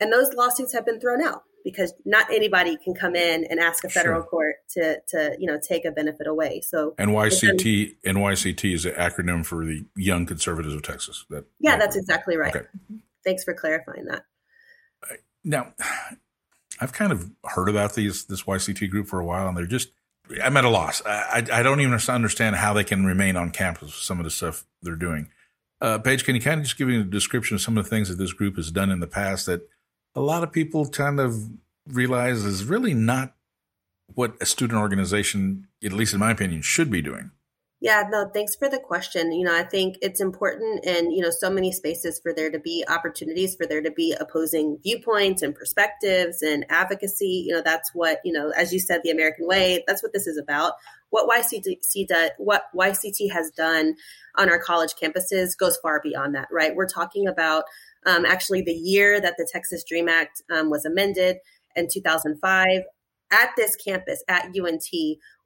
And 0.00 0.12
those 0.12 0.32
lawsuits 0.34 0.72
have 0.72 0.86
been 0.86 0.98
thrown 0.98 1.22
out 1.22 1.42
because 1.64 1.92
not 2.04 2.30
anybody 2.32 2.76
can 2.76 2.94
come 2.94 3.14
in 3.14 3.44
and 3.44 3.60
ask 3.60 3.84
a 3.84 3.88
federal 3.88 4.22
sure. 4.22 4.28
court 4.28 4.56
to 4.70 5.00
to 5.08 5.36
you 5.38 5.46
know 5.46 5.58
take 5.60 5.84
a 5.84 5.90
benefit 5.90 6.26
away. 6.26 6.60
So 6.60 6.94
NYCT 6.98 7.96
NYCT 8.04 8.74
is 8.74 8.86
an 8.86 8.94
acronym 8.94 9.44
for 9.44 9.64
the 9.64 9.84
Young 9.96 10.26
Conservatives 10.26 10.74
of 10.74 10.82
Texas. 10.82 11.24
That 11.30 11.44
yeah, 11.58 11.76
that's 11.76 11.96
exactly 11.96 12.36
right. 12.36 12.54
Okay. 12.54 12.66
Thanks 13.24 13.44
for 13.44 13.54
clarifying 13.54 14.06
that. 14.06 14.24
Now, 15.42 15.72
I've 16.80 16.92
kind 16.92 17.12
of 17.12 17.30
heard 17.44 17.68
about 17.68 17.94
these 17.94 18.24
this 18.24 18.42
YCT 18.42 18.90
group 18.90 19.06
for 19.06 19.20
a 19.20 19.24
while, 19.24 19.48
and 19.48 19.56
they're 19.56 19.66
just 19.66 19.90
I'm 20.42 20.56
at 20.56 20.64
a 20.64 20.70
loss. 20.70 21.02
I, 21.04 21.44
I 21.52 21.62
don't 21.62 21.80
even 21.80 21.98
understand 22.08 22.56
how 22.56 22.72
they 22.72 22.84
can 22.84 23.04
remain 23.04 23.36
on 23.36 23.50
campus 23.50 23.88
with 23.88 23.94
some 23.94 24.18
of 24.18 24.24
the 24.24 24.30
stuff 24.30 24.64
they're 24.82 24.94
doing. 24.94 25.28
Uh, 25.80 25.98
Paige, 25.98 26.24
can 26.24 26.34
you 26.34 26.40
kind 26.40 26.60
of 26.60 26.66
just 26.66 26.76
give 26.76 26.88
me 26.88 27.00
a 27.00 27.04
description 27.04 27.54
of 27.54 27.60
some 27.60 27.78
of 27.78 27.84
the 27.84 27.90
things 27.90 28.08
that 28.08 28.16
this 28.16 28.32
group 28.32 28.56
has 28.56 28.70
done 28.70 28.90
in 28.90 29.00
the 29.00 29.06
past 29.06 29.46
that 29.46 29.62
a 30.14 30.20
lot 30.20 30.42
of 30.42 30.52
people 30.52 30.88
kind 30.88 31.20
of 31.20 31.48
realize 31.86 32.44
is 32.44 32.64
really 32.64 32.94
not 32.94 33.34
what 34.14 34.34
a 34.40 34.46
student 34.46 34.78
organization, 34.80 35.68
at 35.84 35.92
least 35.92 36.14
in 36.14 36.20
my 36.20 36.30
opinion, 36.30 36.62
should 36.62 36.90
be 36.90 37.02
doing. 37.02 37.30
Yeah, 37.82 38.04
no, 38.10 38.28
thanks 38.34 38.54
for 38.54 38.68
the 38.68 38.78
question. 38.78 39.32
You 39.32 39.46
know, 39.46 39.56
I 39.56 39.62
think 39.62 39.96
it's 40.02 40.20
important 40.20 40.84
in, 40.84 41.10
you 41.10 41.22
know, 41.22 41.30
so 41.30 41.48
many 41.48 41.72
spaces 41.72 42.20
for 42.22 42.34
there 42.34 42.50
to 42.50 42.58
be 42.58 42.84
opportunities, 42.86 43.54
for 43.54 43.66
there 43.66 43.80
to 43.80 43.90
be 43.90 44.14
opposing 44.20 44.78
viewpoints 44.82 45.40
and 45.40 45.54
perspectives 45.54 46.42
and 46.42 46.66
advocacy. 46.68 47.44
You 47.46 47.54
know, 47.54 47.62
that's 47.62 47.90
what, 47.94 48.18
you 48.22 48.34
know, 48.34 48.50
as 48.50 48.74
you 48.74 48.80
said, 48.80 49.00
the 49.02 49.10
American 49.10 49.46
way, 49.46 49.82
that's 49.86 50.02
what 50.02 50.12
this 50.12 50.26
is 50.26 50.36
about. 50.36 50.74
What 51.10 51.28
YCT 51.28 52.30
what 52.38 52.64
YCT 52.74 53.32
has 53.32 53.50
done 53.50 53.94
on 54.36 54.48
our 54.48 54.58
college 54.58 54.94
campuses 55.00 55.56
goes 55.58 55.76
far 55.82 56.00
beyond 56.02 56.34
that, 56.34 56.48
right? 56.50 56.74
We're 56.74 56.86
talking 56.88 57.26
about 57.26 57.64
um, 58.06 58.24
actually, 58.24 58.62
the 58.62 58.72
year 58.72 59.20
that 59.20 59.34
the 59.36 59.48
Texas 59.50 59.84
Dream 59.84 60.08
Act 60.08 60.42
um, 60.50 60.70
was 60.70 60.84
amended 60.84 61.36
in 61.76 61.88
2005, 61.88 62.82
at 63.32 63.50
this 63.56 63.76
campus 63.76 64.24
at 64.28 64.46
UNT, 64.46 64.88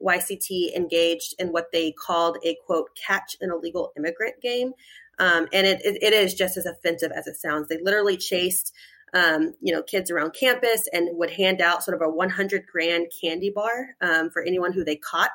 YCT 0.02 0.74
engaged 0.74 1.34
in 1.38 1.48
what 1.48 1.66
they 1.72 1.92
called 1.92 2.38
a 2.44 2.56
quote, 2.64 2.88
catch 2.96 3.36
an 3.40 3.50
illegal 3.50 3.92
immigrant 3.96 4.40
game. 4.40 4.72
Um, 5.18 5.46
and 5.52 5.66
it, 5.66 5.84
it, 5.84 6.02
it 6.02 6.12
is 6.12 6.34
just 6.34 6.56
as 6.56 6.66
offensive 6.66 7.12
as 7.12 7.26
it 7.26 7.36
sounds. 7.36 7.68
They 7.68 7.78
literally 7.82 8.16
chased, 8.16 8.72
um, 9.14 9.54
you 9.60 9.72
know, 9.72 9.82
kids 9.82 10.10
around 10.10 10.34
campus 10.34 10.88
and 10.92 11.08
would 11.12 11.30
hand 11.30 11.60
out 11.60 11.82
sort 11.82 11.94
of 11.94 12.06
a 12.06 12.10
100 12.10 12.66
grand 12.66 13.06
candy 13.22 13.50
bar 13.50 13.96
um, 14.00 14.30
for 14.30 14.42
anyone 14.42 14.72
who 14.72 14.84
they 14.84 14.96
caught, 14.96 15.30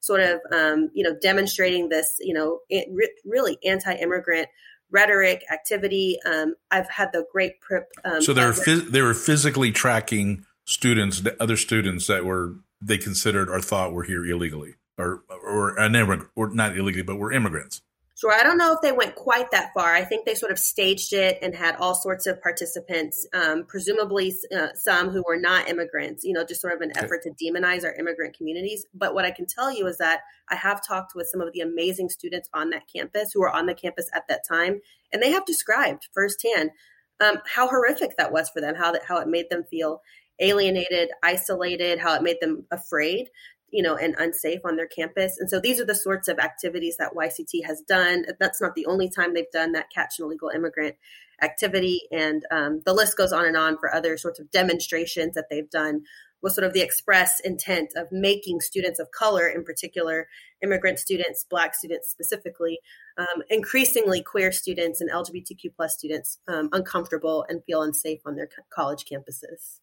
sort 0.00 0.20
of, 0.20 0.40
um, 0.52 0.90
you 0.92 1.04
know, 1.04 1.16
demonstrating 1.22 1.88
this, 1.88 2.16
you 2.20 2.34
know, 2.34 2.58
re- 2.70 3.14
really 3.24 3.56
anti-immigrant 3.64 4.48
rhetoric, 4.90 5.44
activity. 5.52 6.18
Um, 6.26 6.54
I've 6.70 6.88
had 6.90 7.10
the 7.12 7.24
great 7.32 7.60
prep. 7.60 7.88
Um, 8.04 8.20
so 8.20 8.32
they 8.32 8.44
were 8.44 8.52
phys- 8.52 8.90
they 8.90 9.02
were 9.02 9.14
physically 9.14 9.70
tracking 9.70 10.44
students, 10.64 11.22
other 11.38 11.56
students 11.56 12.06
that 12.08 12.24
were 12.24 12.56
they 12.82 12.98
considered 12.98 13.48
or 13.48 13.60
thought 13.60 13.92
were 13.92 14.04
here 14.04 14.24
illegally, 14.24 14.74
or 14.98 15.22
or 15.28 15.78
an 15.78 15.94
immigrant, 15.94 16.28
or 16.34 16.52
not 16.52 16.76
illegally, 16.76 17.02
but 17.02 17.16
were 17.16 17.32
immigrants. 17.32 17.82
Sure. 18.20 18.34
I 18.34 18.42
don't 18.42 18.58
know 18.58 18.74
if 18.74 18.82
they 18.82 18.92
went 18.92 19.14
quite 19.14 19.50
that 19.52 19.72
far. 19.72 19.94
I 19.94 20.04
think 20.04 20.26
they 20.26 20.34
sort 20.34 20.52
of 20.52 20.58
staged 20.58 21.14
it 21.14 21.38
and 21.40 21.54
had 21.54 21.76
all 21.76 21.94
sorts 21.94 22.26
of 22.26 22.42
participants, 22.42 23.26
um, 23.32 23.64
presumably 23.66 24.34
uh, 24.54 24.74
some 24.74 25.08
who 25.08 25.24
were 25.26 25.38
not 25.38 25.70
immigrants, 25.70 26.22
you 26.22 26.34
know, 26.34 26.44
just 26.44 26.60
sort 26.60 26.74
of 26.74 26.82
an 26.82 26.92
effort 26.98 27.22
to 27.22 27.30
demonize 27.30 27.82
our 27.82 27.94
immigrant 27.94 28.36
communities. 28.36 28.84
But 28.92 29.14
what 29.14 29.24
I 29.24 29.30
can 29.30 29.46
tell 29.46 29.74
you 29.74 29.86
is 29.86 29.96
that 29.98 30.20
I 30.50 30.56
have 30.56 30.86
talked 30.86 31.14
with 31.14 31.28
some 31.28 31.40
of 31.40 31.54
the 31.54 31.62
amazing 31.62 32.10
students 32.10 32.50
on 32.52 32.68
that 32.70 32.82
campus 32.94 33.32
who 33.32 33.40
were 33.40 33.48
on 33.48 33.64
the 33.64 33.74
campus 33.74 34.10
at 34.12 34.28
that 34.28 34.46
time, 34.46 34.82
and 35.14 35.22
they 35.22 35.30
have 35.30 35.46
described 35.46 36.08
firsthand 36.12 36.72
um, 37.20 37.36
how 37.46 37.68
horrific 37.68 38.18
that 38.18 38.32
was 38.32 38.50
for 38.50 38.60
them, 38.60 38.74
how 38.74 38.92
that 38.92 39.04
how 39.08 39.16
it 39.16 39.28
made 39.28 39.48
them 39.48 39.64
feel 39.70 40.02
alienated, 40.40 41.08
isolated, 41.22 41.98
how 41.98 42.14
it 42.14 42.22
made 42.22 42.36
them 42.42 42.66
afraid 42.70 43.30
you 43.70 43.82
know, 43.82 43.96
and 43.96 44.14
unsafe 44.18 44.60
on 44.64 44.76
their 44.76 44.86
campus. 44.86 45.38
And 45.38 45.48
so 45.48 45.60
these 45.60 45.80
are 45.80 45.84
the 45.84 45.94
sorts 45.94 46.28
of 46.28 46.38
activities 46.38 46.96
that 46.98 47.14
YCT 47.14 47.64
has 47.66 47.80
done. 47.82 48.24
That's 48.38 48.60
not 48.60 48.74
the 48.74 48.86
only 48.86 49.08
time 49.08 49.34
they've 49.34 49.50
done 49.52 49.72
that 49.72 49.90
catch 49.94 50.18
an 50.18 50.26
illegal 50.26 50.50
immigrant 50.54 50.96
activity. 51.42 52.02
And 52.10 52.44
um, 52.50 52.82
the 52.84 52.92
list 52.92 53.16
goes 53.16 53.32
on 53.32 53.46
and 53.46 53.56
on 53.56 53.78
for 53.78 53.92
other 53.92 54.16
sorts 54.16 54.38
of 54.38 54.50
demonstrations 54.50 55.34
that 55.34 55.46
they've 55.50 55.70
done 55.70 56.02
with 56.42 56.54
sort 56.54 56.66
of 56.66 56.72
the 56.72 56.80
express 56.80 57.40
intent 57.40 57.90
of 57.96 58.06
making 58.10 58.60
students 58.60 58.98
of 58.98 59.10
color, 59.10 59.46
in 59.46 59.64
particular, 59.64 60.26
immigrant 60.62 60.98
students, 60.98 61.44
Black 61.48 61.74
students 61.74 62.08
specifically, 62.10 62.78
um, 63.18 63.42
increasingly 63.50 64.22
queer 64.22 64.50
students 64.52 65.00
and 65.00 65.10
LGBTQ 65.10 65.74
plus 65.76 65.94
students 65.94 66.38
um, 66.48 66.68
uncomfortable 66.72 67.44
and 67.48 67.62
feel 67.64 67.82
unsafe 67.82 68.20
on 68.24 68.36
their 68.36 68.48
college 68.72 69.04
campuses. 69.04 69.80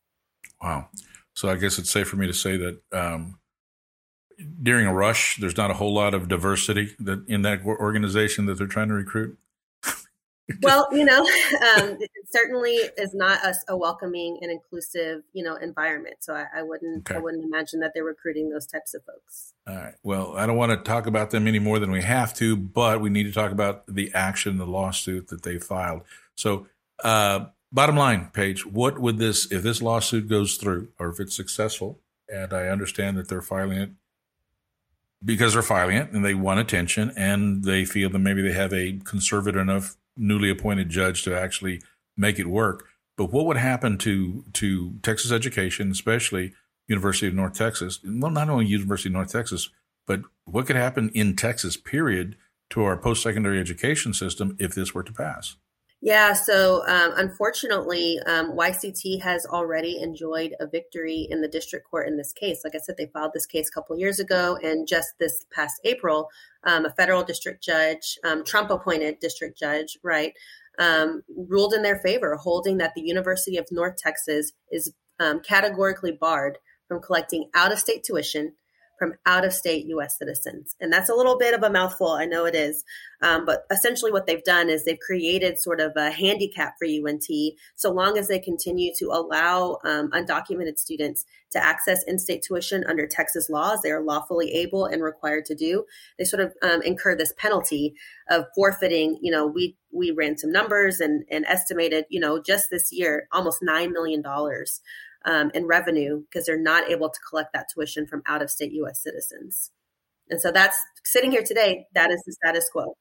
Wow. 0.62 0.90
So 1.36 1.50
I 1.50 1.56
guess 1.56 1.78
it's 1.78 1.92
safe 1.92 2.08
for 2.08 2.16
me 2.16 2.28
to 2.28 2.34
say 2.34 2.58
that 2.58 2.80
um, 2.92 3.40
during 4.62 4.88
a 4.88 4.94
rush, 4.94 5.38
there's 5.38 5.58
not 5.58 5.72
a 5.72 5.74
whole 5.74 5.94
lot 5.94 6.14
of 6.14 6.28
diversity 6.28 6.96
that 7.00 7.28
in 7.28 7.42
that 7.42 7.64
organization 7.64 8.46
that 8.46 8.58
they're 8.58 8.68
trying 8.68 8.90
to 8.90 8.94
recruit. 8.94 9.38
well, 10.62 10.88
you 10.92 11.04
know, 11.04 11.20
um, 11.22 11.98
it 12.00 12.12
certainly 12.30 12.76
is 12.98 13.14
not 13.14 13.44
a, 13.44 13.54
a, 13.70 13.78
welcoming 13.78 14.38
and 14.42 14.52
inclusive, 14.52 15.24
you 15.34 15.44
know, 15.44 15.56
environment. 15.56 16.18
So 16.20 16.34
I, 16.34 16.46
I 16.58 16.64
wouldn't, 16.64 17.10
okay. 17.10 17.18
I 17.18 17.22
wouldn't 17.22 17.44
imagine 17.44 17.80
that 17.82 17.92
they're 17.94 18.04
recruiting 18.04 18.50
those 18.50 18.68
types 18.68 18.94
of 18.94 19.04
folks. 19.04 19.54
All 19.68 19.76
right. 19.76 19.96
Well, 20.04 20.38
I 20.38 20.46
don't 20.46 20.58
want 20.58 20.72
to 20.72 20.78
talk 20.78 21.08
about 21.08 21.32
them 21.32 21.48
any 21.48 21.60
more 21.60 21.80
than 21.80 21.92
we 21.92 22.04
have 22.04 22.34
to, 22.36 22.56
but 22.56 23.02
we 23.02 23.10
need 23.10 23.24
to 23.24 23.32
talk 23.32 23.52
about 23.52 23.86
the 23.88 24.12
action, 24.14 24.58
the 24.58 24.68
lawsuit 24.68 25.28
that 25.30 25.44
they 25.44 25.58
filed. 25.58 26.04
So, 26.36 26.68
uh, 27.04 27.48
bottom 27.72 27.98
line, 27.98 28.30
Paige, 28.34 28.66
what 28.66 29.00
would 29.00 29.18
this, 29.18 29.52
if 29.52 29.64
this 29.64 29.82
lawsuit 29.82 30.28
goes 30.28 30.56
through, 30.56 30.90
or 31.00 31.10
if 31.10 31.20
it's 31.20 31.36
successful, 31.36 32.00
and 32.30 32.54
I 32.54 32.68
understand 32.68 33.18
that 33.18 33.30
they're 33.30 33.42
filing 33.42 33.78
it 33.78 33.92
because 35.24 35.54
they're 35.54 35.62
filing 35.62 35.98
it 35.98 36.12
and 36.12 36.24
they 36.24 36.34
want 36.34 36.60
attention 36.60 37.12
and 37.16 37.64
they 37.64 37.86
feel 37.86 38.10
that 38.10 38.20
maybe 38.20 38.42
they 38.42 38.54
have 38.54 38.74
a 38.74 39.00
conservative 39.04 39.62
enough 39.62 39.98
newly 40.16 40.50
appointed 40.50 40.90
judge 40.90 41.24
to 41.24 41.38
actually 41.38 41.82
make 42.16 42.40
it 42.40 42.48
work. 42.48 42.88
But 43.18 43.32
what 43.32 43.46
would 43.46 43.58
happen 43.58 43.98
to 44.00 44.46
to 44.54 44.94
Texas 45.02 45.32
education, 45.32 45.92
especially 45.92 46.54
University 46.88 47.28
of 47.28 47.34
North 47.34 47.54
Texas? 47.54 48.00
Well, 48.04 48.32
not 48.32 48.50
only 48.50 48.66
University 48.66 49.10
of 49.10 49.14
North 49.14 49.32
Texas, 49.32 49.70
but 50.06 50.22
what 50.46 50.68
could 50.68 50.76
happen 50.76 51.10
in 51.10 51.36
Texas, 51.36 51.78
period, 51.78 52.38
to 52.70 52.84
our 52.84 52.98
post 52.98 53.24
secondary 53.24 53.60
education 53.60 54.14
system 54.14 54.56
if 54.60 54.76
this 54.76 54.94
were 54.94 55.04
to 55.04 55.14
pass? 55.14 55.56
Yeah, 56.00 56.34
so 56.34 56.88
um, 56.88 57.14
unfortunately, 57.18 58.20
um, 58.28 58.56
YCT 58.56 59.22
has 59.24 59.48
already 59.48 60.00
enjoyed 60.00 60.54
a 60.60 60.68
victory 60.68 61.28
in 61.28 61.42
the 61.42 61.48
district 61.48 61.90
court 61.90 62.08
in 62.08 62.18
this 62.18 62.32
case. 62.34 62.62
Like 62.64 62.76
I 62.76 62.78
said, 62.78 62.98
they 62.98 63.08
filed 63.08 63.32
this 63.34 63.48
case 63.48 63.68
a 63.68 63.72
couple 63.72 63.98
years 63.98 64.20
ago, 64.20 64.60
and 64.62 64.88
just 64.88 65.16
this 65.20 65.46
past 65.52 65.82
April, 65.84 66.30
um, 66.64 66.86
a 66.86 66.92
federal 66.92 67.24
district 67.24 67.64
judge, 67.64 68.20
um, 68.24 68.44
Trump 68.44 68.70
appointed 68.70 69.18
district 69.20 69.58
judge, 69.58 69.98
right, 70.04 70.34
um, 70.78 71.24
ruled 71.36 71.74
in 71.74 71.82
their 71.82 71.98
favor, 71.98 72.36
holding 72.36 72.78
that 72.78 72.94
the 72.96 73.02
University 73.02 73.58
of 73.58 73.66
North 73.72 73.98
Texas 73.98 74.52
is 74.72 74.94
um, 75.20 75.40
categorically 75.40 76.12
barred 76.12 76.60
from 76.88 77.02
collecting 77.02 77.50
out 77.56 77.72
of 77.72 77.80
state 77.80 78.04
tuition 78.04 78.54
from 78.98 79.14
out 79.26 79.46
of 79.46 79.54
state 79.54 79.86
US 79.88 80.18
citizens. 80.18 80.76
And 80.80 80.92
that's 80.92 81.10
a 81.10 81.16
little 81.16 81.38
bit 81.38 81.54
of 81.54 81.64
a 81.64 81.70
mouthful, 81.70 82.10
I 82.10 82.26
know 82.26 82.46
it 82.46 82.56
is. 82.56 82.84
Um, 83.22 83.46
but 83.46 83.66
essentially, 83.72 84.12
what 84.12 84.28
they've 84.28 84.44
done 84.44 84.70
is 84.70 84.86
they've 84.86 85.00
created 85.00 85.58
sort 85.60 85.80
of 85.80 85.94
a 85.96 86.12
handicap 86.12 86.76
for 86.78 86.86
UNT 86.86 87.26
so 87.76 87.92
long 87.92 88.18
as 88.18 88.28
they 88.28 88.40
continue 88.40 88.94
to 88.98 89.06
allow 89.08 89.80
um, 89.84 90.12
undocumented 90.12 90.78
students 90.78 91.26
to 91.52 91.64
access 91.64 92.04
in 92.04 92.20
state 92.20 92.44
tuition 92.44 92.84
under 92.88 93.08
Texas 93.08 93.50
laws. 93.50 93.80
They 93.82 93.92
are 93.92 94.04
lawfully 94.04 94.52
able 94.54 94.86
and 94.86 95.02
required 95.02 95.46
to 95.46 95.56
do. 95.56 95.86
They 96.20 96.26
sort 96.26 96.42
of 96.42 96.54
um, 96.62 96.82
incur 96.84 97.16
this 97.16 97.34
penalty 97.38 97.96
of 98.30 98.46
forfeiting. 98.54 99.18
You 99.22 99.32
know, 99.32 99.48
we 99.48 99.76
we 99.92 100.12
ran 100.12 100.38
some 100.38 100.52
numbers 100.52 101.00
and, 101.00 101.24
and 101.32 101.46
estimated, 101.46 102.06
you 102.10 102.20
know, 102.20 102.42
just 102.42 102.70
this 102.70 102.92
year, 102.92 103.28
almost 103.32 103.62
$9 103.62 103.92
million 103.92 104.24
um, 105.28 105.52
in 105.54 105.68
revenue 105.68 106.22
because 106.22 106.46
they're 106.46 106.60
not 106.60 106.90
able 106.90 107.10
to 107.10 107.20
collect 107.30 107.54
that 107.54 107.68
tuition 107.74 108.08
from 108.08 108.24
out 108.26 108.42
of 108.42 108.50
state 108.50 108.72
US 108.72 109.04
citizens. 109.04 109.72
And 110.30 110.42
so 110.42 110.52
that's 110.52 110.78
sitting 111.06 111.32
here 111.32 111.44
today, 111.44 111.86
that 111.94 112.10
is 112.10 112.24
the 112.26 112.34
status 112.34 112.70
quo. 112.72 112.96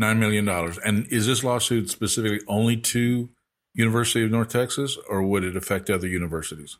$9 0.00 0.18
million. 0.18 0.48
And 0.48 1.06
is 1.08 1.26
this 1.26 1.44
lawsuit 1.44 1.90
specifically 1.90 2.40
only 2.48 2.76
to 2.78 3.30
University 3.74 4.24
of 4.24 4.30
North 4.30 4.48
Texas 4.48 4.96
or 5.08 5.22
would 5.22 5.44
it 5.44 5.56
affect 5.56 5.90
other 5.90 6.08
universities? 6.08 6.78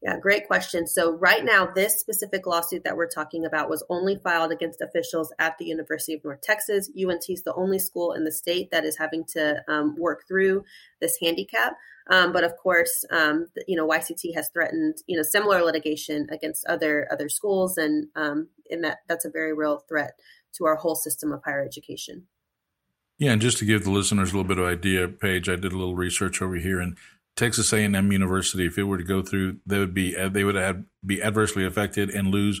Yeah, 0.00 0.16
great 0.16 0.46
question. 0.46 0.86
So, 0.86 1.12
right 1.12 1.44
now, 1.44 1.66
this 1.66 1.98
specific 1.98 2.46
lawsuit 2.46 2.84
that 2.84 2.96
we're 2.96 3.08
talking 3.08 3.44
about 3.44 3.68
was 3.68 3.84
only 3.90 4.16
filed 4.16 4.52
against 4.52 4.80
officials 4.80 5.32
at 5.40 5.58
the 5.58 5.64
University 5.64 6.14
of 6.14 6.22
North 6.22 6.40
Texas. 6.40 6.88
UNT 6.96 7.24
is 7.28 7.42
the 7.42 7.54
only 7.54 7.80
school 7.80 8.12
in 8.12 8.22
the 8.22 8.30
state 8.30 8.70
that 8.70 8.84
is 8.84 8.96
having 8.96 9.24
to 9.32 9.60
um, 9.66 9.96
work 9.98 10.22
through 10.28 10.62
this 11.00 11.18
handicap. 11.20 11.72
Um, 12.10 12.32
but 12.32 12.44
of 12.44 12.56
course, 12.56 13.04
um, 13.10 13.48
you 13.66 13.76
know, 13.76 13.88
YCT 13.88 14.34
has 14.36 14.48
threatened 14.50 14.98
you 15.08 15.16
know 15.16 15.24
similar 15.24 15.62
litigation 15.62 16.28
against 16.30 16.64
other 16.66 17.08
other 17.10 17.28
schools, 17.28 17.76
and 17.76 18.06
um, 18.14 18.48
in 18.70 18.82
that 18.82 18.98
that's 19.08 19.24
a 19.24 19.30
very 19.30 19.52
real 19.52 19.84
threat 19.88 20.12
to 20.54 20.64
our 20.66 20.76
whole 20.76 20.94
system 20.94 21.32
of 21.32 21.42
higher 21.44 21.64
education. 21.64 22.28
Yeah, 23.18 23.32
and 23.32 23.42
just 23.42 23.58
to 23.58 23.64
give 23.64 23.82
the 23.82 23.90
listeners 23.90 24.30
a 24.30 24.36
little 24.36 24.48
bit 24.48 24.58
of 24.58 24.64
idea, 24.64 25.08
Paige, 25.08 25.48
I 25.48 25.56
did 25.56 25.72
a 25.72 25.76
little 25.76 25.96
research 25.96 26.40
over 26.40 26.54
here, 26.54 26.78
and 26.78 26.96
Texas 27.38 27.72
A&M 27.72 28.12
University, 28.12 28.66
if 28.66 28.76
it 28.78 28.82
were 28.82 28.98
to 28.98 29.04
go 29.04 29.22
through, 29.22 29.58
they 29.64 29.78
would 29.78 29.94
be 29.94 30.12
they 30.28 30.42
would 30.42 30.56
have, 30.56 30.82
be 31.06 31.22
adversely 31.22 31.64
affected 31.64 32.10
and 32.10 32.28
lose 32.28 32.60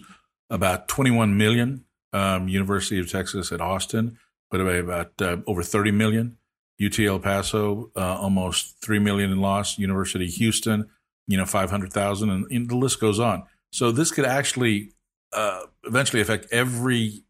about 0.50 0.86
21 0.88 1.36
million. 1.36 1.84
Um, 2.12 2.48
University 2.48 2.98
of 2.98 3.10
Texas 3.10 3.52
at 3.52 3.60
Austin 3.60 4.18
would 4.50 4.64
have 4.64 4.84
about 4.84 5.20
uh, 5.20 5.38
over 5.46 5.62
30 5.62 5.90
million. 5.90 6.38
UT 6.82 6.98
El 7.00 7.18
Paso, 7.18 7.90
uh, 7.96 8.18
almost 8.20 8.80
3 8.80 9.00
million 9.00 9.32
in 9.32 9.40
loss. 9.40 9.78
University 9.78 10.26
of 10.26 10.32
Houston, 10.34 10.88
you 11.26 11.36
know, 11.36 11.44
500,000 11.44 12.30
and, 12.30 12.46
and, 12.50 12.70
the 12.70 12.76
list 12.76 13.00
goes 13.00 13.18
on. 13.18 13.42
So 13.72 13.90
this 13.90 14.12
could 14.12 14.24
actually 14.24 14.92
uh, 15.32 15.62
eventually 15.84 16.22
affect 16.22 16.46
every 16.52 17.24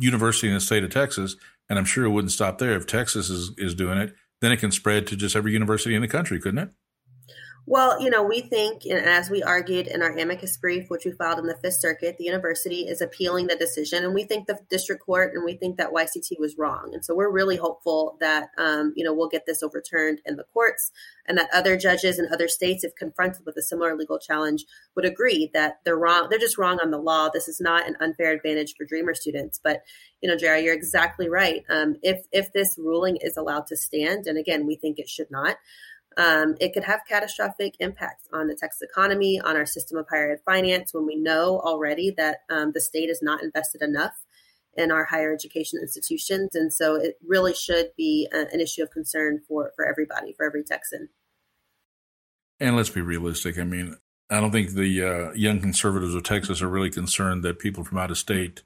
university 0.00 0.48
in 0.48 0.54
the 0.54 0.60
state 0.60 0.82
of 0.82 0.90
Texas. 0.90 1.36
And 1.70 1.78
I'm 1.78 1.84
sure 1.84 2.04
it 2.04 2.10
wouldn't 2.10 2.32
stop 2.32 2.58
there. 2.58 2.72
If 2.72 2.86
Texas 2.86 3.30
is, 3.30 3.52
is 3.56 3.74
doing 3.74 3.98
it, 3.98 4.14
then 4.40 4.52
it 4.52 4.58
can 4.58 4.70
spread 4.70 5.06
to 5.08 5.16
just 5.16 5.36
every 5.36 5.52
university 5.52 5.94
in 5.94 6.02
the 6.02 6.08
country, 6.08 6.40
couldn't 6.40 6.58
it? 6.58 6.70
Well, 7.70 8.00
you 8.00 8.08
know, 8.08 8.22
we 8.22 8.40
think, 8.40 8.86
and 8.86 8.98
as 8.98 9.28
we 9.28 9.42
argued 9.42 9.88
in 9.88 10.00
our 10.00 10.16
amicus 10.16 10.56
brief, 10.56 10.88
which 10.88 11.04
we 11.04 11.12
filed 11.12 11.38
in 11.38 11.44
the 11.44 11.58
Fifth 11.62 11.80
Circuit, 11.80 12.16
the 12.16 12.24
university 12.24 12.88
is 12.88 13.02
appealing 13.02 13.46
the 13.46 13.56
decision, 13.56 14.06
and 14.06 14.14
we 14.14 14.24
think 14.24 14.46
the 14.46 14.58
district 14.70 15.04
court 15.04 15.34
and 15.34 15.44
we 15.44 15.52
think 15.52 15.76
that 15.76 15.92
YCT 15.92 16.40
was 16.40 16.56
wrong, 16.56 16.92
and 16.94 17.04
so 17.04 17.14
we're 17.14 17.30
really 17.30 17.56
hopeful 17.56 18.16
that 18.20 18.48
um, 18.56 18.94
you 18.96 19.04
know 19.04 19.12
we'll 19.12 19.28
get 19.28 19.44
this 19.44 19.62
overturned 19.62 20.22
in 20.24 20.36
the 20.36 20.46
courts, 20.54 20.90
and 21.26 21.36
that 21.36 21.50
other 21.52 21.76
judges 21.76 22.18
in 22.18 22.26
other 22.32 22.48
states, 22.48 22.84
if 22.84 22.96
confronted 22.96 23.44
with 23.44 23.58
a 23.58 23.62
similar 23.62 23.94
legal 23.94 24.18
challenge, 24.18 24.64
would 24.96 25.04
agree 25.04 25.50
that 25.52 25.80
they're 25.84 25.94
wrong. 25.94 26.28
They're 26.30 26.38
just 26.38 26.56
wrong 26.56 26.78
on 26.82 26.90
the 26.90 26.96
law. 26.96 27.28
This 27.28 27.48
is 27.48 27.60
not 27.60 27.86
an 27.86 27.96
unfair 28.00 28.32
advantage 28.32 28.76
for 28.78 28.86
Dreamer 28.86 29.12
students, 29.14 29.60
but 29.62 29.82
you 30.22 30.28
know, 30.30 30.38
Jerry, 30.38 30.64
you're 30.64 30.74
exactly 30.74 31.28
right. 31.28 31.64
Um, 31.68 31.96
if 32.02 32.24
if 32.32 32.50
this 32.54 32.76
ruling 32.78 33.18
is 33.20 33.36
allowed 33.36 33.66
to 33.66 33.76
stand, 33.76 34.26
and 34.26 34.38
again, 34.38 34.66
we 34.66 34.76
think 34.76 34.98
it 34.98 35.10
should 35.10 35.30
not 35.30 35.58
um, 36.18 36.56
it 36.60 36.74
could 36.74 36.84
have 36.84 37.00
catastrophic 37.08 37.76
impacts 37.78 38.28
on 38.32 38.48
the 38.48 38.56
Texas 38.56 38.82
economy, 38.82 39.40
on 39.40 39.56
our 39.56 39.64
system 39.64 39.96
of 39.96 40.06
higher 40.10 40.32
ed 40.32 40.40
finance, 40.44 40.92
when 40.92 41.06
we 41.06 41.14
know 41.14 41.60
already 41.60 42.12
that 42.16 42.38
um, 42.50 42.72
the 42.72 42.80
state 42.80 43.08
is 43.08 43.22
not 43.22 43.42
invested 43.42 43.82
enough 43.82 44.14
in 44.76 44.90
our 44.90 45.04
higher 45.04 45.32
education 45.32 45.78
institutions. 45.80 46.54
And 46.54 46.72
so 46.72 46.96
it 46.96 47.18
really 47.26 47.54
should 47.54 47.90
be 47.96 48.28
a, 48.32 48.46
an 48.52 48.60
issue 48.60 48.82
of 48.82 48.90
concern 48.90 49.42
for, 49.46 49.72
for 49.76 49.86
everybody, 49.86 50.34
for 50.36 50.44
every 50.44 50.64
Texan. 50.64 51.08
And 52.58 52.76
let's 52.76 52.90
be 52.90 53.00
realistic. 53.00 53.56
I 53.56 53.64
mean, 53.64 53.96
I 54.28 54.40
don't 54.40 54.50
think 54.50 54.70
the 54.70 55.02
uh, 55.02 55.32
young 55.32 55.60
conservatives 55.60 56.16
of 56.16 56.24
Texas 56.24 56.60
are 56.60 56.68
really 56.68 56.90
concerned 56.90 57.44
that 57.44 57.60
people 57.60 57.84
from 57.84 57.98
out 57.98 58.10
of 58.10 58.18
state 58.18 58.62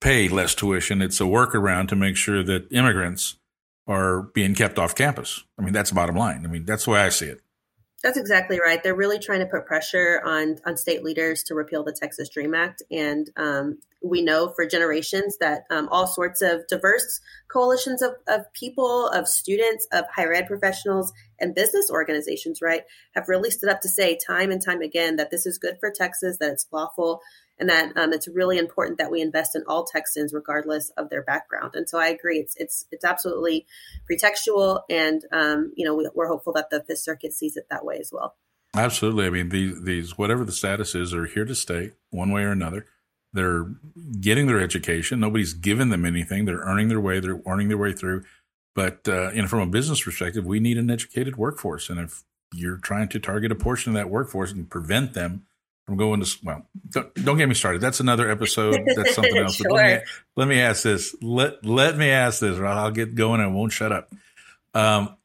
pay 0.00 0.28
less 0.28 0.54
tuition. 0.54 1.02
It's 1.02 1.20
a 1.20 1.24
workaround 1.24 1.88
to 1.88 1.96
make 1.96 2.16
sure 2.16 2.42
that 2.42 2.72
immigrants 2.72 3.36
are 3.88 4.22
being 4.34 4.54
kept 4.54 4.78
off 4.78 4.94
campus. 4.94 5.42
I 5.58 5.62
mean, 5.62 5.72
that's 5.72 5.90
the 5.90 5.96
bottom 5.96 6.14
line. 6.14 6.44
I 6.44 6.48
mean, 6.48 6.64
that's 6.64 6.84
the 6.84 6.92
way 6.92 7.00
I 7.00 7.08
see 7.08 7.26
it. 7.26 7.40
That's 8.04 8.18
exactly 8.18 8.60
right. 8.60 8.80
They're 8.80 8.94
really 8.94 9.18
trying 9.18 9.40
to 9.40 9.46
put 9.46 9.66
pressure 9.66 10.22
on 10.24 10.58
on 10.64 10.76
state 10.76 11.02
leaders 11.02 11.42
to 11.44 11.54
repeal 11.56 11.82
the 11.82 11.92
Texas 11.92 12.28
Dream 12.28 12.54
Act, 12.54 12.80
and 12.92 13.28
um, 13.36 13.78
we 14.02 14.22
know 14.22 14.52
for 14.54 14.66
generations 14.66 15.38
that 15.38 15.64
um, 15.70 15.88
all 15.90 16.06
sorts 16.06 16.40
of 16.40 16.66
diverse 16.68 17.20
coalitions 17.48 18.00
of, 18.00 18.12
of 18.28 18.52
people, 18.52 19.08
of 19.08 19.26
students, 19.26 19.86
of 19.92 20.04
higher 20.14 20.32
ed 20.32 20.46
professionals, 20.46 21.12
and 21.40 21.54
business 21.54 21.90
organizations, 21.90 22.60
right, 22.62 22.82
have 23.14 23.28
really 23.28 23.50
stood 23.50 23.70
up 23.70 23.80
to 23.80 23.88
say 23.88 24.16
time 24.24 24.50
and 24.52 24.64
time 24.64 24.80
again 24.80 25.16
that 25.16 25.30
this 25.30 25.46
is 25.46 25.58
good 25.58 25.76
for 25.80 25.90
Texas, 25.90 26.38
that 26.38 26.52
it's 26.52 26.68
lawful, 26.70 27.20
and 27.58 27.68
that 27.68 27.96
um, 27.96 28.12
it's 28.12 28.28
really 28.28 28.58
important 28.58 28.98
that 28.98 29.10
we 29.10 29.20
invest 29.20 29.56
in 29.56 29.62
all 29.66 29.84
Texans 29.84 30.32
regardless 30.32 30.90
of 30.96 31.10
their 31.10 31.22
background. 31.22 31.74
And 31.74 31.88
so 31.88 31.98
I 31.98 32.08
agree, 32.08 32.38
it's 32.38 32.54
it's 32.56 32.86
it's 32.90 33.04
absolutely 33.04 33.66
pretextual, 34.10 34.82
and 34.88 35.24
um, 35.32 35.72
you 35.76 35.84
know 35.84 35.94
we, 35.94 36.08
we're 36.14 36.28
hopeful 36.28 36.52
that 36.54 36.70
the 36.70 36.82
Fifth 36.82 37.00
Circuit 37.00 37.32
sees 37.32 37.56
it 37.56 37.66
that 37.70 37.84
way 37.84 37.98
as 37.98 38.10
well. 38.12 38.36
Absolutely. 38.74 39.26
I 39.26 39.30
mean, 39.30 39.48
these 39.48 39.82
these 39.82 40.18
whatever 40.18 40.44
the 40.44 40.52
status 40.52 40.94
is, 40.94 41.14
are 41.14 41.26
here 41.26 41.44
to 41.44 41.54
stay 41.54 41.92
one 42.10 42.30
way 42.30 42.42
or 42.42 42.52
another. 42.52 42.86
They're 43.32 43.66
getting 44.20 44.46
their 44.46 44.60
education. 44.60 45.20
Nobody's 45.20 45.52
given 45.52 45.90
them 45.90 46.04
anything. 46.04 46.44
They're 46.44 46.60
earning 46.60 46.88
their 46.88 47.00
way. 47.00 47.20
They're 47.20 47.42
earning 47.46 47.68
their 47.68 47.78
way 47.78 47.92
through. 47.92 48.24
But 48.74 49.08
uh, 49.08 49.32
you 49.32 49.42
know, 49.42 49.48
from 49.48 49.60
a 49.60 49.66
business 49.66 50.02
perspective, 50.02 50.44
we 50.44 50.60
need 50.60 50.78
an 50.78 50.90
educated 50.90 51.36
workforce, 51.36 51.90
and 51.90 51.98
if 51.98 52.24
you're 52.54 52.78
trying 52.78 53.08
to 53.08 53.18
target 53.18 53.52
a 53.52 53.54
portion 53.54 53.90
of 53.90 53.94
that 53.94 54.10
workforce 54.10 54.52
and 54.52 54.70
prevent 54.70 55.14
them 55.14 55.44
from 55.88 55.96
going 55.96 56.22
to 56.22 56.30
well 56.42 56.66
don't, 56.90 57.14
don't 57.24 57.38
get 57.38 57.48
me 57.48 57.54
started. 57.54 57.80
That's 57.80 57.98
another 57.98 58.30
episode. 58.30 58.78
That's 58.94 59.14
something 59.14 59.36
else. 59.38 59.56
Sure. 59.56 59.70
let, 59.70 60.00
me, 60.00 60.06
let 60.36 60.48
me 60.48 60.60
ask 60.60 60.82
this. 60.82 61.16
Let 61.22 61.64
let 61.64 61.96
me 61.96 62.10
ask 62.10 62.40
this 62.40 62.58
or 62.58 62.66
i'll 62.66 62.90
get 62.90 63.14
going 63.14 63.40
and 63.40 63.54
won't 63.54 63.72
shut 63.72 63.90
up. 63.90 64.12
Um, 64.74 65.16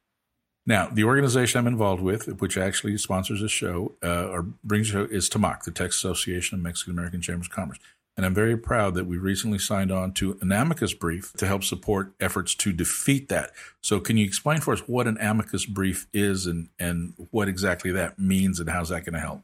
now 0.64 0.88
the 0.88 1.04
organization 1.04 1.58
i'm 1.58 1.66
involved 1.66 2.02
with 2.02 2.40
which 2.40 2.56
actually 2.56 2.96
sponsors 2.96 3.42
this 3.42 3.50
show 3.50 3.92
uh, 4.02 4.28
or 4.28 4.46
brings 4.64 4.86
show 4.86 5.04
is 5.04 5.28
TAMAC, 5.28 5.64
the 5.64 5.70
texas 5.70 6.02
association 6.02 6.58
of 6.58 6.62
mexican 6.62 6.94
american 6.94 7.20
chambers 7.20 7.48
of 7.48 7.52
commerce. 7.52 7.78
And 8.16 8.24
i'm 8.24 8.34
very 8.34 8.56
proud 8.56 8.94
that 8.94 9.04
we 9.04 9.18
recently 9.18 9.58
signed 9.58 9.92
on 9.92 10.12
to 10.14 10.38
an 10.40 10.50
amicus 10.50 10.94
brief 10.94 11.34
to 11.34 11.46
help 11.46 11.62
support 11.62 12.14
efforts 12.20 12.54
to 12.54 12.72
defeat 12.72 13.28
that. 13.28 13.50
So 13.82 14.00
can 14.00 14.16
you 14.16 14.24
explain 14.24 14.62
for 14.62 14.72
us 14.72 14.80
what 14.88 15.06
an 15.06 15.18
amicus 15.20 15.66
brief 15.66 16.06
is 16.14 16.46
and 16.46 16.70
and 16.78 17.12
what 17.32 17.48
exactly 17.48 17.92
that 17.92 18.18
means 18.18 18.60
and 18.60 18.70
how's 18.70 18.88
that 18.88 19.04
going 19.04 19.12
to 19.12 19.20
help 19.20 19.42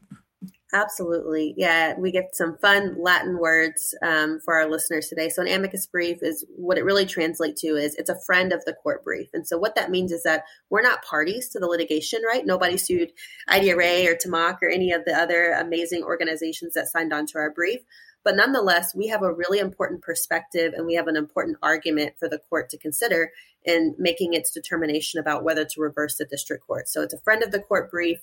Absolutely. 0.73 1.53
Yeah, 1.57 1.95
we 1.99 2.11
get 2.11 2.33
some 2.33 2.57
fun 2.57 2.95
Latin 2.97 3.37
words 3.37 3.93
um, 4.01 4.39
for 4.39 4.55
our 4.55 4.69
listeners 4.69 5.07
today. 5.07 5.27
So, 5.27 5.41
an 5.41 5.49
amicus 5.49 5.85
brief 5.85 6.19
is 6.21 6.45
what 6.55 6.77
it 6.77 6.85
really 6.85 7.05
translates 7.05 7.59
to 7.61 7.75
is 7.75 7.95
it's 7.95 8.09
a 8.09 8.19
friend 8.25 8.53
of 8.53 8.63
the 8.63 8.73
court 8.73 9.03
brief. 9.03 9.27
And 9.33 9.45
so, 9.45 9.57
what 9.57 9.75
that 9.75 9.91
means 9.91 10.13
is 10.13 10.23
that 10.23 10.43
we're 10.69 10.81
not 10.81 11.03
parties 11.03 11.49
to 11.49 11.59
the 11.59 11.67
litigation, 11.67 12.21
right? 12.25 12.45
Nobody 12.45 12.77
sued 12.77 13.11
IDRA 13.49 14.07
or 14.07 14.15
TAMAC 14.15 14.59
or 14.61 14.69
any 14.69 14.93
of 14.93 15.03
the 15.03 15.13
other 15.13 15.51
amazing 15.51 16.03
organizations 16.03 16.73
that 16.75 16.87
signed 16.87 17.11
on 17.11 17.25
to 17.27 17.37
our 17.37 17.51
brief. 17.51 17.81
But 18.23 18.37
nonetheless, 18.37 18.95
we 18.95 19.07
have 19.07 19.23
a 19.23 19.33
really 19.33 19.59
important 19.59 20.03
perspective 20.03 20.73
and 20.73 20.85
we 20.85 20.93
have 20.93 21.07
an 21.07 21.17
important 21.17 21.57
argument 21.61 22.13
for 22.17 22.29
the 22.29 22.39
court 22.49 22.69
to 22.69 22.77
consider 22.77 23.31
in 23.65 23.95
making 23.97 24.33
its 24.35 24.51
determination 24.51 25.19
about 25.19 25.43
whether 25.43 25.65
to 25.65 25.81
reverse 25.81 26.15
the 26.15 26.25
district 26.25 26.65
court. 26.65 26.87
So, 26.87 27.01
it's 27.01 27.13
a 27.13 27.19
friend 27.19 27.43
of 27.43 27.51
the 27.51 27.59
court 27.59 27.91
brief. 27.91 28.21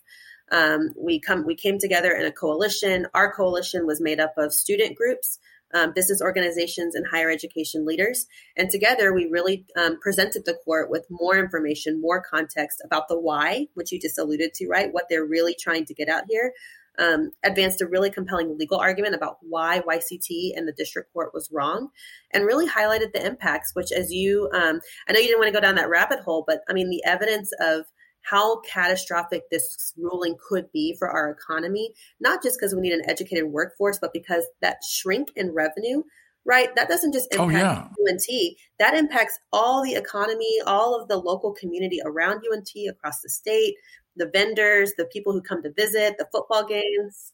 Um, 0.51 0.91
we 0.97 1.21
come 1.21 1.45
we 1.45 1.55
came 1.55 1.79
together 1.79 2.13
in 2.13 2.25
a 2.25 2.33
coalition. 2.33 3.07
Our 3.15 3.33
coalition 3.33 3.87
was 3.87 4.01
made 4.01 4.21
up 4.21 4.35
of 4.37 4.53
student 4.53 4.97
groups, 4.97 5.39
um, 5.75 5.93
business 5.95 6.23
organizations, 6.23 6.95
and 6.95 7.07
higher 7.07 7.31
education 7.31 7.85
leaders. 7.85 8.27
And 8.57 8.71
together, 8.71 9.13
we 9.13 9.27
really 9.27 9.67
um, 9.77 9.99
presented 10.01 10.45
the 10.45 10.59
court 10.65 10.91
with 10.91 11.07
more 11.11 11.39
information, 11.39 12.01
more 12.01 12.23
context 12.23 12.81
about 12.85 13.09
the 13.09 13.19
why, 13.19 13.67
which 13.75 13.93
you 13.93 14.01
just 14.01 14.19
alluded 14.19 14.55
to, 14.55 14.69
right? 14.69 14.93
What 14.93 15.05
they're 15.11 15.25
really 15.25 15.55
trying 15.59 15.85
to 15.87 15.95
get 15.95 16.09
out 16.09 16.25
here. 16.29 16.53
Um, 16.99 17.31
advanced 17.45 17.81
a 17.81 17.87
really 17.87 18.11
compelling 18.11 18.59
legal 18.59 18.79
argument 18.79 19.15
about 19.15 19.37
why 19.41 19.81
YCT 19.89 20.57
and 20.57 20.67
the 20.67 20.73
district 20.73 21.13
court 21.13 21.33
was 21.33 21.49
wrong, 21.53 21.91
and 22.33 22.45
really 22.45 22.69
highlighted 22.69 23.13
the 23.13 23.25
impacts. 23.25 23.73
Which, 23.75 23.93
as 23.93 24.11
you, 24.11 24.51
um, 24.53 24.81
I 25.07 25.13
know 25.13 25.21
you 25.21 25.29
didn't 25.29 25.39
want 25.39 25.49
to 25.49 25.61
go 25.61 25.61
down 25.61 25.77
that 25.77 25.91
rabbit 25.91 26.21
hole, 26.21 26.43
but 26.45 26.63
I 26.69 26.73
mean, 26.73 26.91
the 26.91 27.05
evidence 27.05 27.53
of 27.61 27.85
how 28.31 28.61
catastrophic 28.61 29.51
this 29.51 29.93
ruling 29.97 30.37
could 30.49 30.71
be 30.73 30.95
for 30.99 31.09
our 31.09 31.31
economy, 31.31 31.93
not 32.21 32.43
just 32.43 32.59
because 32.59 32.75
we 32.75 32.81
need 32.81 32.93
an 32.93 33.09
educated 33.09 33.45
workforce, 33.45 33.99
but 33.99 34.13
because 34.13 34.45
that 34.61 34.79
shrink 34.89 35.29
in 35.37 35.53
revenue, 35.53 36.03
right? 36.45 36.75
That 36.77 36.89
doesn't 36.89 37.13
just 37.13 37.29
oh, 37.39 37.49
impact 37.49 37.95
oh, 37.99 38.05
yeah. 38.07 38.13
UNT, 38.13 38.57
that 38.79 38.95
impacts 38.95 39.39
all 39.53 39.83
the 39.83 39.95
economy, 39.95 40.59
all 40.67 41.01
of 41.01 41.09
the 41.09 41.17
local 41.17 41.53
community 41.53 42.01
around 42.05 42.43
UNT 42.53 42.71
across 42.89 43.21
the 43.21 43.29
state, 43.29 43.75
the 44.17 44.31
vendors, 44.33 44.93
the 44.97 45.07
people 45.07 45.33
who 45.33 45.41
come 45.41 45.63
to 45.63 45.73
visit, 45.73 46.17
the 46.19 46.27
football 46.33 46.67
games. 46.67 47.33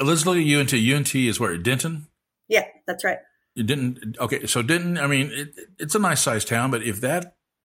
Let's 0.00 0.26
look 0.26 0.36
at 0.36 0.46
UNT. 0.46 0.72
UNT 0.72 1.14
is 1.14 1.40
where? 1.40 1.56
Denton? 1.58 2.06
Yeah, 2.48 2.66
that's 2.86 3.04
right. 3.04 3.18
You 3.54 3.64
didn't 3.64 4.16
okay, 4.20 4.46
so 4.46 4.62
Denton, 4.62 4.98
I 4.98 5.08
mean, 5.08 5.32
it, 5.32 5.48
it's 5.78 5.96
a 5.96 5.98
nice 5.98 6.20
sized 6.20 6.46
town, 6.46 6.70
but 6.70 6.84
if 6.84 7.00
that 7.00 7.34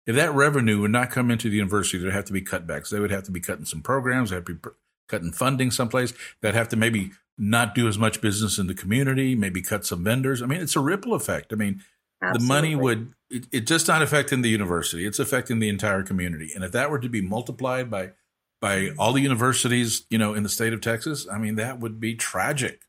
if 0.09 0.15
that 0.15 0.33
revenue 0.33 0.81
would 0.81 0.89
not 0.89 1.11
come 1.11 1.29
into 1.29 1.51
the 1.51 1.55
university, 1.55 1.99
there'd 1.99 2.11
have 2.11 2.25
to 2.25 2.33
be 2.33 2.41
cutbacks. 2.41 2.89
They 2.89 2.99
would 2.99 3.11
have 3.11 3.25
to 3.25 3.31
be 3.31 3.39
cutting 3.39 3.65
some 3.65 3.81
programs, 3.81 4.31
they'd 4.31 4.37
have 4.37 4.45
to 4.45 4.55
be 4.55 4.69
cutting 5.07 5.31
funding 5.31 5.69
someplace. 5.69 6.13
They'd 6.41 6.55
have 6.55 6.69
to 6.69 6.75
maybe 6.75 7.11
not 7.37 7.75
do 7.75 7.87
as 7.87 7.99
much 7.99 8.19
business 8.19 8.57
in 8.57 8.65
the 8.65 8.73
community, 8.73 9.35
maybe 9.35 9.61
cut 9.61 9.85
some 9.85 10.03
vendors. 10.03 10.41
I 10.41 10.47
mean, 10.47 10.61
it's 10.61 10.75
a 10.75 10.79
ripple 10.79 11.13
effect. 11.13 11.53
I 11.53 11.57
mean, 11.57 11.83
Absolutely. 12.23 12.39
the 12.39 12.53
money 12.53 12.75
would 12.75 13.13
it, 13.29 13.45
it's 13.51 13.69
just 13.69 13.87
not 13.87 14.01
affecting 14.01 14.41
the 14.41 14.49
university; 14.49 15.05
it's 15.05 15.19
affecting 15.19 15.59
the 15.59 15.69
entire 15.69 16.01
community. 16.01 16.53
And 16.55 16.63
if 16.63 16.71
that 16.71 16.89
were 16.89 16.99
to 16.99 17.09
be 17.09 17.21
multiplied 17.21 17.91
by 17.91 18.13
by 18.59 18.89
all 18.97 19.13
the 19.13 19.21
universities, 19.21 20.07
you 20.09 20.17
know, 20.17 20.33
in 20.33 20.41
the 20.41 20.49
state 20.49 20.73
of 20.73 20.81
Texas, 20.81 21.27
I 21.31 21.37
mean, 21.37 21.55
that 21.55 21.79
would 21.79 21.99
be 21.99 22.15
tragic. 22.15 22.81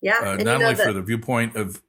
Yeah, 0.00 0.20
uh, 0.22 0.36
not 0.36 0.62
only 0.62 0.76
for 0.76 0.92
the 0.92 1.02
viewpoint 1.02 1.56
of. 1.56 1.82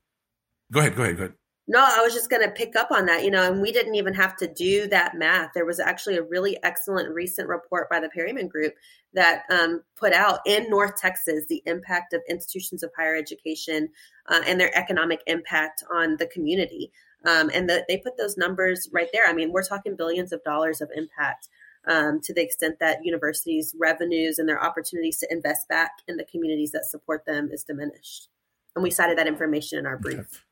Go 0.71 0.79
ahead. 0.79 0.95
Go 0.95 1.03
ahead. 1.03 1.17
Go 1.17 1.23
ahead. 1.23 1.33
No, 1.71 1.87
I 1.87 2.01
was 2.01 2.15
just 2.15 2.31
going 2.31 2.41
to 2.41 2.49
pick 2.49 2.75
up 2.75 2.89
on 2.89 3.05
that, 3.05 3.23
you 3.23 3.29
know, 3.29 3.43
and 3.43 3.61
we 3.61 3.71
didn't 3.71 3.93
even 3.93 4.15
have 4.15 4.35
to 4.37 4.51
do 4.51 4.87
that 4.87 5.15
math. 5.15 5.51
There 5.53 5.67
was 5.67 5.79
actually 5.79 6.17
a 6.17 6.23
really 6.23 6.57
excellent 6.63 7.13
recent 7.13 7.47
report 7.47 7.91
by 7.91 7.99
the 7.99 8.09
Perryman 8.09 8.47
Group 8.47 8.73
that 9.13 9.43
um, 9.51 9.83
put 9.95 10.11
out 10.11 10.39
in 10.47 10.67
North 10.67 10.95
Texas 10.99 11.45
the 11.47 11.61
impact 11.67 12.13
of 12.13 12.23
institutions 12.27 12.81
of 12.81 12.89
higher 12.97 13.15
education 13.15 13.89
uh, 14.27 14.41
and 14.47 14.59
their 14.59 14.75
economic 14.75 15.21
impact 15.27 15.83
on 15.93 16.17
the 16.17 16.25
community. 16.25 16.91
Um, 17.23 17.51
and 17.53 17.69
the, 17.69 17.85
they 17.87 17.97
put 17.97 18.17
those 18.17 18.35
numbers 18.35 18.89
right 18.91 19.09
there. 19.13 19.27
I 19.27 19.33
mean, 19.33 19.51
we're 19.51 19.61
talking 19.61 19.95
billions 19.95 20.33
of 20.33 20.43
dollars 20.43 20.81
of 20.81 20.89
impact 20.95 21.49
um, 21.87 22.19
to 22.23 22.33
the 22.33 22.41
extent 22.41 22.77
that 22.79 23.05
universities' 23.05 23.75
revenues 23.79 24.39
and 24.39 24.49
their 24.49 24.63
opportunities 24.63 25.19
to 25.19 25.31
invest 25.31 25.67
back 25.67 25.91
in 26.07 26.17
the 26.17 26.25
communities 26.25 26.71
that 26.71 26.85
support 26.85 27.27
them 27.27 27.49
is 27.51 27.63
diminished. 27.63 28.27
And 28.75 28.81
we 28.81 28.89
cited 28.89 29.19
that 29.19 29.27
information 29.27 29.77
in 29.77 29.85
our 29.85 29.99
brief. 29.99 30.43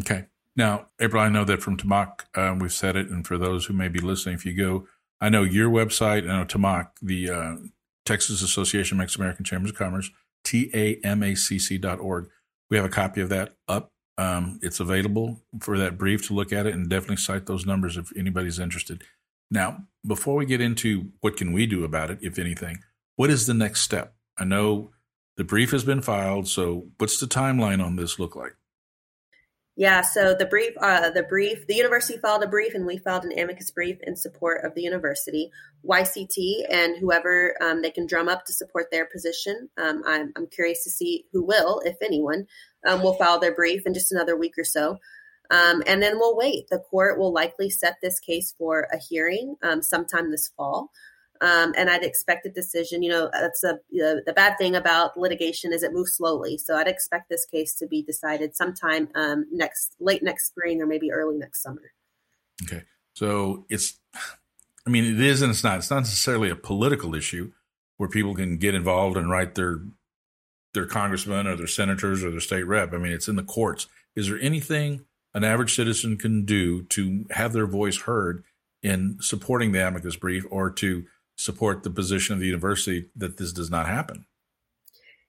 Okay. 0.00 0.26
Now, 0.56 0.86
April, 1.00 1.22
I 1.22 1.28
know 1.28 1.44
that 1.44 1.62
from 1.62 1.76
TAMAC, 1.76 2.20
uh, 2.34 2.56
we've 2.58 2.72
said 2.72 2.96
it, 2.96 3.08
and 3.08 3.26
for 3.26 3.36
those 3.36 3.66
who 3.66 3.74
may 3.74 3.88
be 3.88 4.00
listening, 4.00 4.36
if 4.36 4.46
you 4.46 4.54
go, 4.54 4.86
I 5.20 5.28
know 5.28 5.42
your 5.42 5.68
website, 5.68 6.28
I 6.28 6.38
know 6.38 6.44
TAMAC, 6.44 6.90
the 7.02 7.30
uh, 7.30 7.56
Texas 8.04 8.42
Association 8.42 8.96
of 8.96 8.98
Mexican 8.98 9.22
American 9.22 9.44
Chambers 9.44 9.70
of 9.72 9.76
Commerce, 9.78 10.10
T-A-M-A-C-C 10.44 11.78
dot 11.78 11.98
org. 11.98 12.28
We 12.70 12.76
have 12.76 12.86
a 12.86 12.90
copy 12.90 13.20
of 13.20 13.30
that 13.30 13.54
up. 13.66 13.92
Um, 14.16 14.60
it's 14.62 14.78
available 14.78 15.40
for 15.60 15.76
that 15.78 15.98
brief 15.98 16.26
to 16.28 16.34
look 16.34 16.52
at 16.52 16.66
it 16.66 16.74
and 16.74 16.88
definitely 16.88 17.16
cite 17.16 17.46
those 17.46 17.66
numbers 17.66 17.96
if 17.96 18.12
anybody's 18.16 18.60
interested. 18.60 19.02
Now, 19.50 19.84
before 20.06 20.36
we 20.36 20.46
get 20.46 20.60
into 20.60 21.12
what 21.20 21.36
can 21.36 21.52
we 21.52 21.66
do 21.66 21.84
about 21.84 22.10
it, 22.10 22.18
if 22.22 22.38
anything, 22.38 22.78
what 23.16 23.30
is 23.30 23.46
the 23.46 23.54
next 23.54 23.80
step? 23.80 24.14
I 24.38 24.44
know 24.44 24.90
the 25.36 25.44
brief 25.44 25.72
has 25.72 25.84
been 25.84 26.00
filed, 26.00 26.46
so 26.46 26.88
what's 26.98 27.18
the 27.18 27.26
timeline 27.26 27.84
on 27.84 27.96
this 27.96 28.18
look 28.18 28.36
like? 28.36 28.54
Yeah, 29.76 30.02
so 30.02 30.34
the 30.34 30.46
brief, 30.46 30.72
uh, 30.80 31.10
the 31.10 31.24
brief, 31.24 31.66
the 31.66 31.74
university 31.74 32.16
filed 32.18 32.44
a 32.44 32.48
brief, 32.48 32.74
and 32.74 32.86
we 32.86 32.98
filed 32.98 33.24
an 33.24 33.36
amicus 33.36 33.72
brief 33.72 33.98
in 34.02 34.14
support 34.14 34.64
of 34.64 34.74
the 34.74 34.82
university. 34.82 35.50
YCT 35.84 36.64
and 36.70 36.96
whoever 36.98 37.56
um, 37.60 37.82
they 37.82 37.90
can 37.90 38.06
drum 38.06 38.28
up 38.28 38.44
to 38.44 38.52
support 38.52 38.86
their 38.92 39.06
position. 39.06 39.68
Um, 39.76 40.02
I'm, 40.06 40.32
I'm, 40.36 40.46
curious 40.46 40.84
to 40.84 40.90
see 40.90 41.24
who 41.32 41.44
will, 41.44 41.82
if 41.84 41.96
anyone, 42.00 42.46
um, 42.86 43.02
will 43.02 43.14
file 43.14 43.40
their 43.40 43.54
brief 43.54 43.82
in 43.84 43.94
just 43.94 44.12
another 44.12 44.36
week 44.36 44.54
or 44.56 44.64
so. 44.64 44.98
Um, 45.50 45.82
and 45.86 46.00
then 46.00 46.18
we'll 46.18 46.36
wait. 46.36 46.68
The 46.70 46.78
court 46.78 47.18
will 47.18 47.32
likely 47.32 47.68
set 47.68 47.96
this 48.00 48.20
case 48.20 48.54
for 48.56 48.86
a 48.92 48.98
hearing 48.98 49.56
um, 49.62 49.82
sometime 49.82 50.30
this 50.30 50.52
fall. 50.56 50.90
Um, 51.40 51.74
and 51.76 51.90
I'd 51.90 52.04
expect 52.04 52.46
a 52.46 52.50
decision. 52.50 53.02
You 53.02 53.10
know, 53.10 53.30
that's 53.32 53.64
a, 53.64 53.78
the 53.90 54.32
bad 54.34 54.56
thing 54.56 54.74
about 54.76 55.18
litigation 55.18 55.72
is 55.72 55.82
it 55.82 55.92
moves 55.92 56.14
slowly. 56.14 56.58
So 56.58 56.76
I'd 56.76 56.88
expect 56.88 57.28
this 57.28 57.44
case 57.44 57.74
to 57.76 57.86
be 57.86 58.02
decided 58.02 58.56
sometime 58.56 59.08
um, 59.14 59.46
next, 59.52 59.96
late 60.00 60.22
next 60.22 60.46
spring, 60.46 60.80
or 60.80 60.86
maybe 60.86 61.10
early 61.12 61.36
next 61.36 61.62
summer. 61.62 61.92
Okay, 62.62 62.82
so 63.14 63.66
it's, 63.68 63.98
I 64.86 64.90
mean, 64.90 65.04
it 65.04 65.20
is 65.20 65.42
and 65.42 65.50
it's 65.50 65.64
not. 65.64 65.78
It's 65.78 65.90
not 65.90 66.00
necessarily 66.00 66.50
a 66.50 66.56
political 66.56 67.14
issue 67.14 67.52
where 67.96 68.08
people 68.08 68.34
can 68.34 68.58
get 68.58 68.74
involved 68.74 69.16
and 69.16 69.30
write 69.30 69.54
their 69.54 69.80
their 70.72 70.86
congressmen 70.86 71.46
or 71.46 71.56
their 71.56 71.66
senators 71.66 72.22
or 72.24 72.30
their 72.30 72.40
state 72.40 72.64
rep. 72.64 72.92
I 72.92 72.98
mean, 72.98 73.12
it's 73.12 73.28
in 73.28 73.36
the 73.36 73.42
courts. 73.42 73.86
Is 74.16 74.28
there 74.28 74.38
anything 74.40 75.04
an 75.32 75.44
average 75.44 75.74
citizen 75.74 76.16
can 76.16 76.44
do 76.44 76.82
to 76.82 77.26
have 77.30 77.52
their 77.52 77.66
voice 77.66 78.02
heard 78.02 78.44
in 78.82 79.16
supporting 79.20 79.72
the 79.72 79.86
amicus 79.86 80.16
brief 80.16 80.44
or 80.50 80.70
to 80.70 81.06
support 81.36 81.82
the 81.82 81.90
position 81.90 82.34
of 82.34 82.40
the 82.40 82.46
university 82.46 83.06
that 83.16 83.36
this 83.36 83.52
does 83.52 83.70
not 83.70 83.86
happen. 83.86 84.26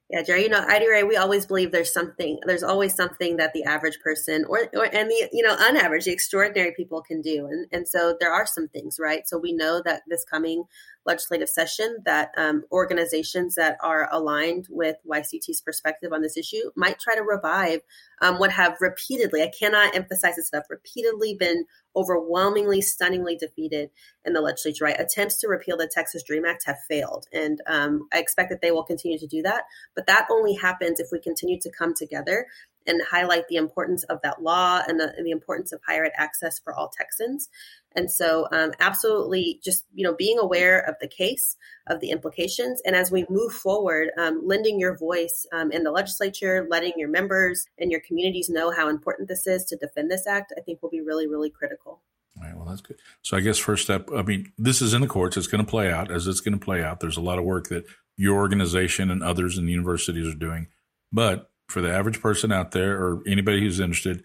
Yeah, 0.10 0.22
Jerry, 0.22 0.44
you 0.44 0.50
know, 0.50 0.62
IDRA, 0.62 1.08
we 1.08 1.18
always 1.18 1.48
believe 1.48 1.72
there's 1.72 1.91
something, 1.91 2.38
there's 2.46 2.62
always 2.62 2.94
something 2.94 3.38
that 3.38 3.54
the 3.54 3.63
average 3.63 4.00
person 4.04 4.46
or, 4.48 4.70
or 4.76 4.86
and 4.86 5.10
the, 5.10 5.30
you 5.34 5.44
know, 5.44 5.56
unaverage, 5.56 6.06
the 6.06 6.12
extraordinary 6.12 6.74
people 6.78 7.02
can 7.02 7.22
do. 7.22 7.48
And, 7.48 7.65
and 7.72 7.88
so 7.88 8.15
there 8.20 8.32
are 8.32 8.46
some 8.46 8.68
things, 8.68 8.98
right? 9.00 9.28
So 9.28 9.39
we 9.39 9.52
know 9.52 9.82
that 9.84 10.04
this 10.08 10.24
coming 10.24 10.65
legislative 11.06 11.50
session 11.50 11.98
that 12.06 12.32
um, 12.38 12.63
organizations 12.72 13.56
that 13.56 13.78
are 13.82 14.10
aligned 14.12 14.68
with 14.70 14.96
YCT's 15.08 15.62
perspective 15.62 16.12
on 16.12 16.22
this 16.22 16.38
issue 16.38 16.72
might 16.76 17.00
try 17.00 17.15
to 17.15 17.22
revive 17.22 17.82
um, 18.22 18.39
what 18.39 18.52
have 18.52 18.78
repeatedly, 18.80 19.44
I 19.44 19.52
cannot 19.58 19.96
emphasize 19.96 20.36
this 20.36 20.50
enough, 20.52 20.65
repeatedly 20.70 21.36
been 21.36 21.65
overwhelmingly, 21.96 22.82
stunningly 22.82 23.36
defeated 23.36 23.89
in 24.26 24.34
the 24.34 24.41
legislature. 24.41 24.86
Right, 24.86 25.00
attempts 25.00 25.38
to 25.39 25.48
repeal 25.48 25.78
the 25.78 25.88
Texas 25.88 26.24
Dream 26.24 26.46
Act 26.46 26.63
have 26.65 26.78
failed, 26.88 27.28
and 27.32 27.62
um, 27.68 28.08
I 28.13 28.20
expect 28.20 28.50
that 28.50 28.62
they 28.62 28.72
will 28.72 28.84
continue 28.84 29.20
to 29.20 29.28
do 29.28 29.41
that. 29.44 29.63
But 29.96 30.08
that 30.08 30.28
only 30.32 30.56
happens 30.56 31.00
if 31.00 31.08
we 31.12 31.20
continue 31.20 31.60
to 31.60 31.72
come 31.72 31.94
together 31.94 32.48
and 32.88 33.02
highlight 33.10 33.48
the 33.48 33.56
importance 33.56 34.04
of 34.06 34.20
that 34.24 34.41
law 34.41 34.82
and 34.88 35.00
the, 35.00 35.13
and 35.18 35.26
the 35.26 35.32
importance 35.32 35.72
of 35.72 35.82
higher 35.88 36.06
ed 36.06 36.12
access 36.18 36.60
for 36.60 36.74
all 36.74 36.89
Texans. 36.89 37.50
And 37.95 38.12
so, 38.12 38.47
um, 38.51 38.71
absolutely, 38.79 39.60
just 39.63 39.86
you 39.93 40.03
know, 40.03 40.13
being 40.13 40.38
aware 40.38 40.79
of 40.79 40.95
the 40.99 41.08
case, 41.08 41.55
of 41.88 41.99
the 41.99 42.12
implications, 42.12 42.81
and 42.86 42.95
as 42.95 43.12
we 43.12 43.25
move 43.29 43.53
forward, 43.53 44.10
um, 44.19 44.41
lending 44.45 44.79
your 44.79 44.97
voice 44.97 45.45
um, 45.53 45.71
in 45.71 45.84
the 45.84 45.91
legislature, 45.91 46.67
letting 46.69 46.93
your 46.97 47.10
members 47.10 47.65
and 47.77 47.91
your 47.91 48.01
communities 48.01 48.49
know 48.49 48.71
how 48.71 48.89
important 48.89 49.27
this 49.27 49.47
is 49.47 49.65
to 49.65 49.77
defend 49.77 50.12
this 50.12 50.27
act, 50.27 50.53
I 50.58 50.62
think 50.62 50.81
will 50.81 50.89
be 50.89 51.01
really, 51.01 51.27
really 51.27 51.49
critical. 51.49 52.01
All 52.38 52.43
right. 52.43 52.55
Well, 52.55 52.65
that's 52.65 52.81
good. 52.81 52.97
So 53.21 53.38
I 53.38 53.39
guess 53.39 53.58
first 53.58 53.84
step. 53.84 54.10
I 54.13 54.21
mean, 54.21 54.51
this 54.58 54.81
is 54.81 54.93
in 54.93 55.01
the 55.01 55.08
courts. 55.08 55.38
It's 55.38 55.47
going 55.47 55.63
to 55.63 55.69
play 55.69 55.91
out 55.91 56.12
as 56.12 56.27
it's 56.27 56.41
going 56.41 56.58
to 56.58 56.63
play 56.63 56.84
out. 56.84 56.99
There's 56.99 57.17
a 57.17 57.21
lot 57.21 57.39
of 57.39 57.45
work 57.45 57.69
that 57.69 57.86
your 58.17 58.36
organization 58.36 59.10
and 59.10 59.23
others 59.23 59.58
in 59.58 59.65
the 59.65 59.71
universities 59.71 60.27
are 60.34 60.38
doing, 60.38 60.67
but 61.12 61.49
for 61.69 61.81
the 61.81 61.91
average 61.91 62.21
person 62.21 62.51
out 62.51 62.71
there 62.71 63.01
or 63.01 63.21
anybody 63.27 63.60
who's 63.60 63.79
interested, 63.79 64.23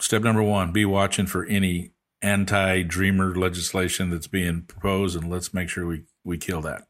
step 0.00 0.22
number 0.22 0.42
one: 0.42 0.72
be 0.72 0.84
watching 0.84 1.26
for 1.26 1.44
any 1.44 1.92
anti-dreamer 2.22 3.34
legislation 3.34 4.10
that's 4.10 4.26
being 4.26 4.62
proposed, 4.62 5.16
and 5.16 5.30
let's 5.30 5.54
make 5.54 5.68
sure 5.68 5.86
we 5.86 6.04
we 6.24 6.38
kill 6.38 6.60
that. 6.62 6.82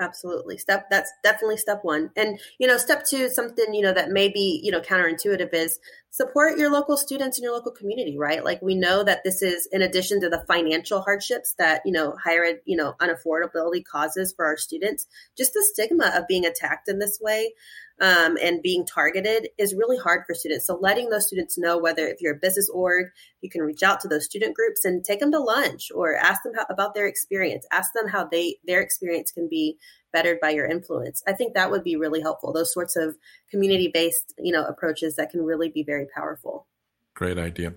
Absolutely. 0.00 0.58
Step 0.58 0.86
that's 0.90 1.12
definitely 1.22 1.56
step 1.56 1.80
one. 1.82 2.10
And 2.16 2.40
you 2.58 2.66
know, 2.66 2.76
step 2.76 3.04
two, 3.08 3.28
something, 3.28 3.72
you 3.72 3.82
know, 3.82 3.92
that 3.92 4.10
may 4.10 4.28
be, 4.28 4.60
you 4.62 4.72
know, 4.72 4.80
counterintuitive 4.80 5.52
is 5.52 5.78
support 6.12 6.58
your 6.58 6.70
local 6.70 6.98
students 6.98 7.38
in 7.38 7.42
your 7.42 7.54
local 7.54 7.72
community, 7.72 8.18
right? 8.18 8.44
Like 8.44 8.60
we 8.60 8.74
know 8.74 9.02
that 9.02 9.24
this 9.24 9.40
is 9.40 9.66
in 9.72 9.80
addition 9.80 10.20
to 10.20 10.28
the 10.28 10.44
financial 10.46 11.00
hardships 11.00 11.54
that, 11.56 11.80
you 11.86 11.92
know, 11.92 12.14
higher 12.22 12.44
ed, 12.44 12.60
you 12.66 12.76
know, 12.76 12.94
unaffordability 13.00 13.82
causes 13.82 14.34
for 14.36 14.44
our 14.44 14.58
students, 14.58 15.06
just 15.38 15.54
the 15.54 15.66
stigma 15.72 16.12
of 16.14 16.28
being 16.28 16.44
attacked 16.44 16.90
in 16.90 16.98
this 16.98 17.18
way 17.18 17.54
um, 18.02 18.36
and 18.42 18.60
being 18.60 18.84
targeted 18.84 19.48
is 19.56 19.74
really 19.74 19.96
hard 19.96 20.24
for 20.26 20.34
students. 20.34 20.66
So 20.66 20.76
letting 20.76 21.08
those 21.08 21.26
students 21.26 21.56
know 21.56 21.78
whether 21.78 22.06
if 22.06 22.20
you're 22.20 22.34
a 22.34 22.38
business 22.38 22.68
org, 22.68 23.06
you 23.40 23.48
can 23.48 23.62
reach 23.62 23.82
out 23.82 24.00
to 24.00 24.08
those 24.08 24.26
student 24.26 24.54
groups 24.54 24.84
and 24.84 25.02
take 25.02 25.20
them 25.20 25.32
to 25.32 25.38
lunch 25.38 25.90
or 25.94 26.14
ask 26.14 26.42
them 26.42 26.52
how, 26.54 26.66
about 26.68 26.94
their 26.94 27.06
experience. 27.06 27.64
Ask 27.72 27.94
them 27.94 28.08
how 28.08 28.26
they 28.26 28.56
their 28.66 28.82
experience 28.82 29.32
can 29.32 29.48
be 29.48 29.78
bettered 30.12 30.40
by 30.40 30.50
your 30.50 30.66
influence. 30.66 31.22
I 31.26 31.32
think 31.32 31.54
that 31.54 31.70
would 31.70 31.82
be 31.82 31.96
really 31.96 32.20
helpful. 32.20 32.52
Those 32.52 32.72
sorts 32.72 32.96
of 32.96 33.16
community 33.50 33.90
based 33.92 34.34
you 34.38 34.52
know 34.52 34.64
approaches 34.64 35.16
that 35.16 35.30
can 35.30 35.42
really 35.42 35.68
be 35.68 35.82
very 35.82 36.06
powerful. 36.14 36.66
Great 37.14 37.38
idea. 37.38 37.74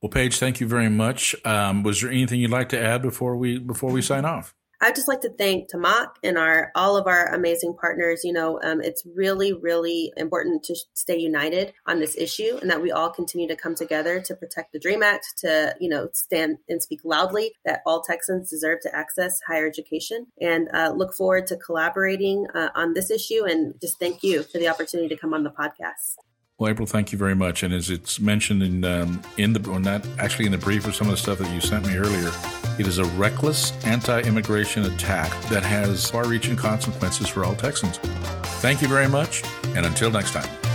Well, 0.00 0.10
Paige, 0.10 0.38
thank 0.38 0.60
you 0.60 0.66
very 0.66 0.88
much. 0.88 1.34
Um, 1.44 1.82
was 1.82 2.00
there 2.00 2.10
anything 2.10 2.40
you'd 2.40 2.50
like 2.50 2.70
to 2.70 2.80
add 2.80 3.02
before 3.02 3.36
we 3.36 3.58
before 3.58 3.90
we 3.90 4.02
sign 4.02 4.24
off? 4.24 4.54
I'd 4.80 4.94
just 4.94 5.08
like 5.08 5.20
to 5.22 5.30
thank 5.30 5.70
TAMAC 5.70 6.08
and 6.22 6.38
our 6.38 6.72
all 6.74 6.96
of 6.96 7.06
our 7.06 7.26
amazing 7.34 7.76
partners. 7.78 8.22
You 8.24 8.32
know, 8.32 8.60
um, 8.62 8.80
it's 8.80 9.04
really, 9.14 9.52
really 9.52 10.12
important 10.16 10.62
to 10.64 10.76
stay 10.94 11.18
united 11.18 11.74
on 11.86 12.00
this 12.00 12.16
issue, 12.16 12.58
and 12.60 12.70
that 12.70 12.80
we 12.80 12.90
all 12.90 13.10
continue 13.10 13.48
to 13.48 13.56
come 13.56 13.74
together 13.74 14.20
to 14.20 14.34
protect 14.34 14.72
the 14.72 14.78
Dream 14.78 15.02
Act, 15.02 15.26
to 15.38 15.74
you 15.80 15.88
know 15.88 16.08
stand 16.12 16.58
and 16.68 16.82
speak 16.82 17.00
loudly 17.04 17.52
that 17.64 17.80
all 17.84 18.02
Texans 18.02 18.48
deserve 18.48 18.80
to 18.82 18.94
access 18.94 19.38
higher 19.46 19.66
education, 19.66 20.26
and 20.40 20.68
uh, 20.72 20.92
look 20.96 21.14
forward 21.14 21.46
to 21.48 21.56
collaborating 21.56 22.46
uh, 22.54 22.70
on 22.74 22.94
this 22.94 23.10
issue. 23.10 23.44
And 23.44 23.74
just 23.80 23.98
thank 23.98 24.22
you 24.22 24.42
for 24.42 24.58
the 24.58 24.68
opportunity 24.68 25.08
to 25.08 25.20
come 25.20 25.34
on 25.34 25.44
the 25.44 25.50
podcast. 25.50 26.16
Well, 26.60 26.68
April, 26.68 26.86
thank 26.86 27.10
you 27.10 27.16
very 27.16 27.34
much. 27.34 27.62
And 27.62 27.72
as 27.72 27.88
it's 27.88 28.20
mentioned 28.20 28.62
in 28.62 28.84
um, 28.84 29.22
in 29.38 29.54
the 29.54 29.70
or 29.70 29.80
not 29.80 30.06
actually 30.18 30.44
in 30.44 30.52
the 30.52 30.58
brief 30.58 30.86
of 30.86 30.94
some 30.94 31.06
of 31.06 31.12
the 31.12 31.16
stuff 31.16 31.38
that 31.38 31.50
you 31.54 31.60
sent 31.60 31.86
me 31.86 31.96
earlier, 31.96 32.30
it 32.78 32.86
is 32.86 32.98
a 32.98 33.04
reckless 33.16 33.72
anti-immigration 33.86 34.84
attack 34.84 35.30
that 35.44 35.62
has 35.62 36.10
far-reaching 36.10 36.56
consequences 36.56 37.28
for 37.28 37.46
all 37.46 37.54
Texans. 37.54 37.96
Thank 38.60 38.82
you 38.82 38.88
very 38.88 39.08
much, 39.08 39.42
and 39.74 39.86
until 39.86 40.10
next 40.10 40.32
time. 40.32 40.69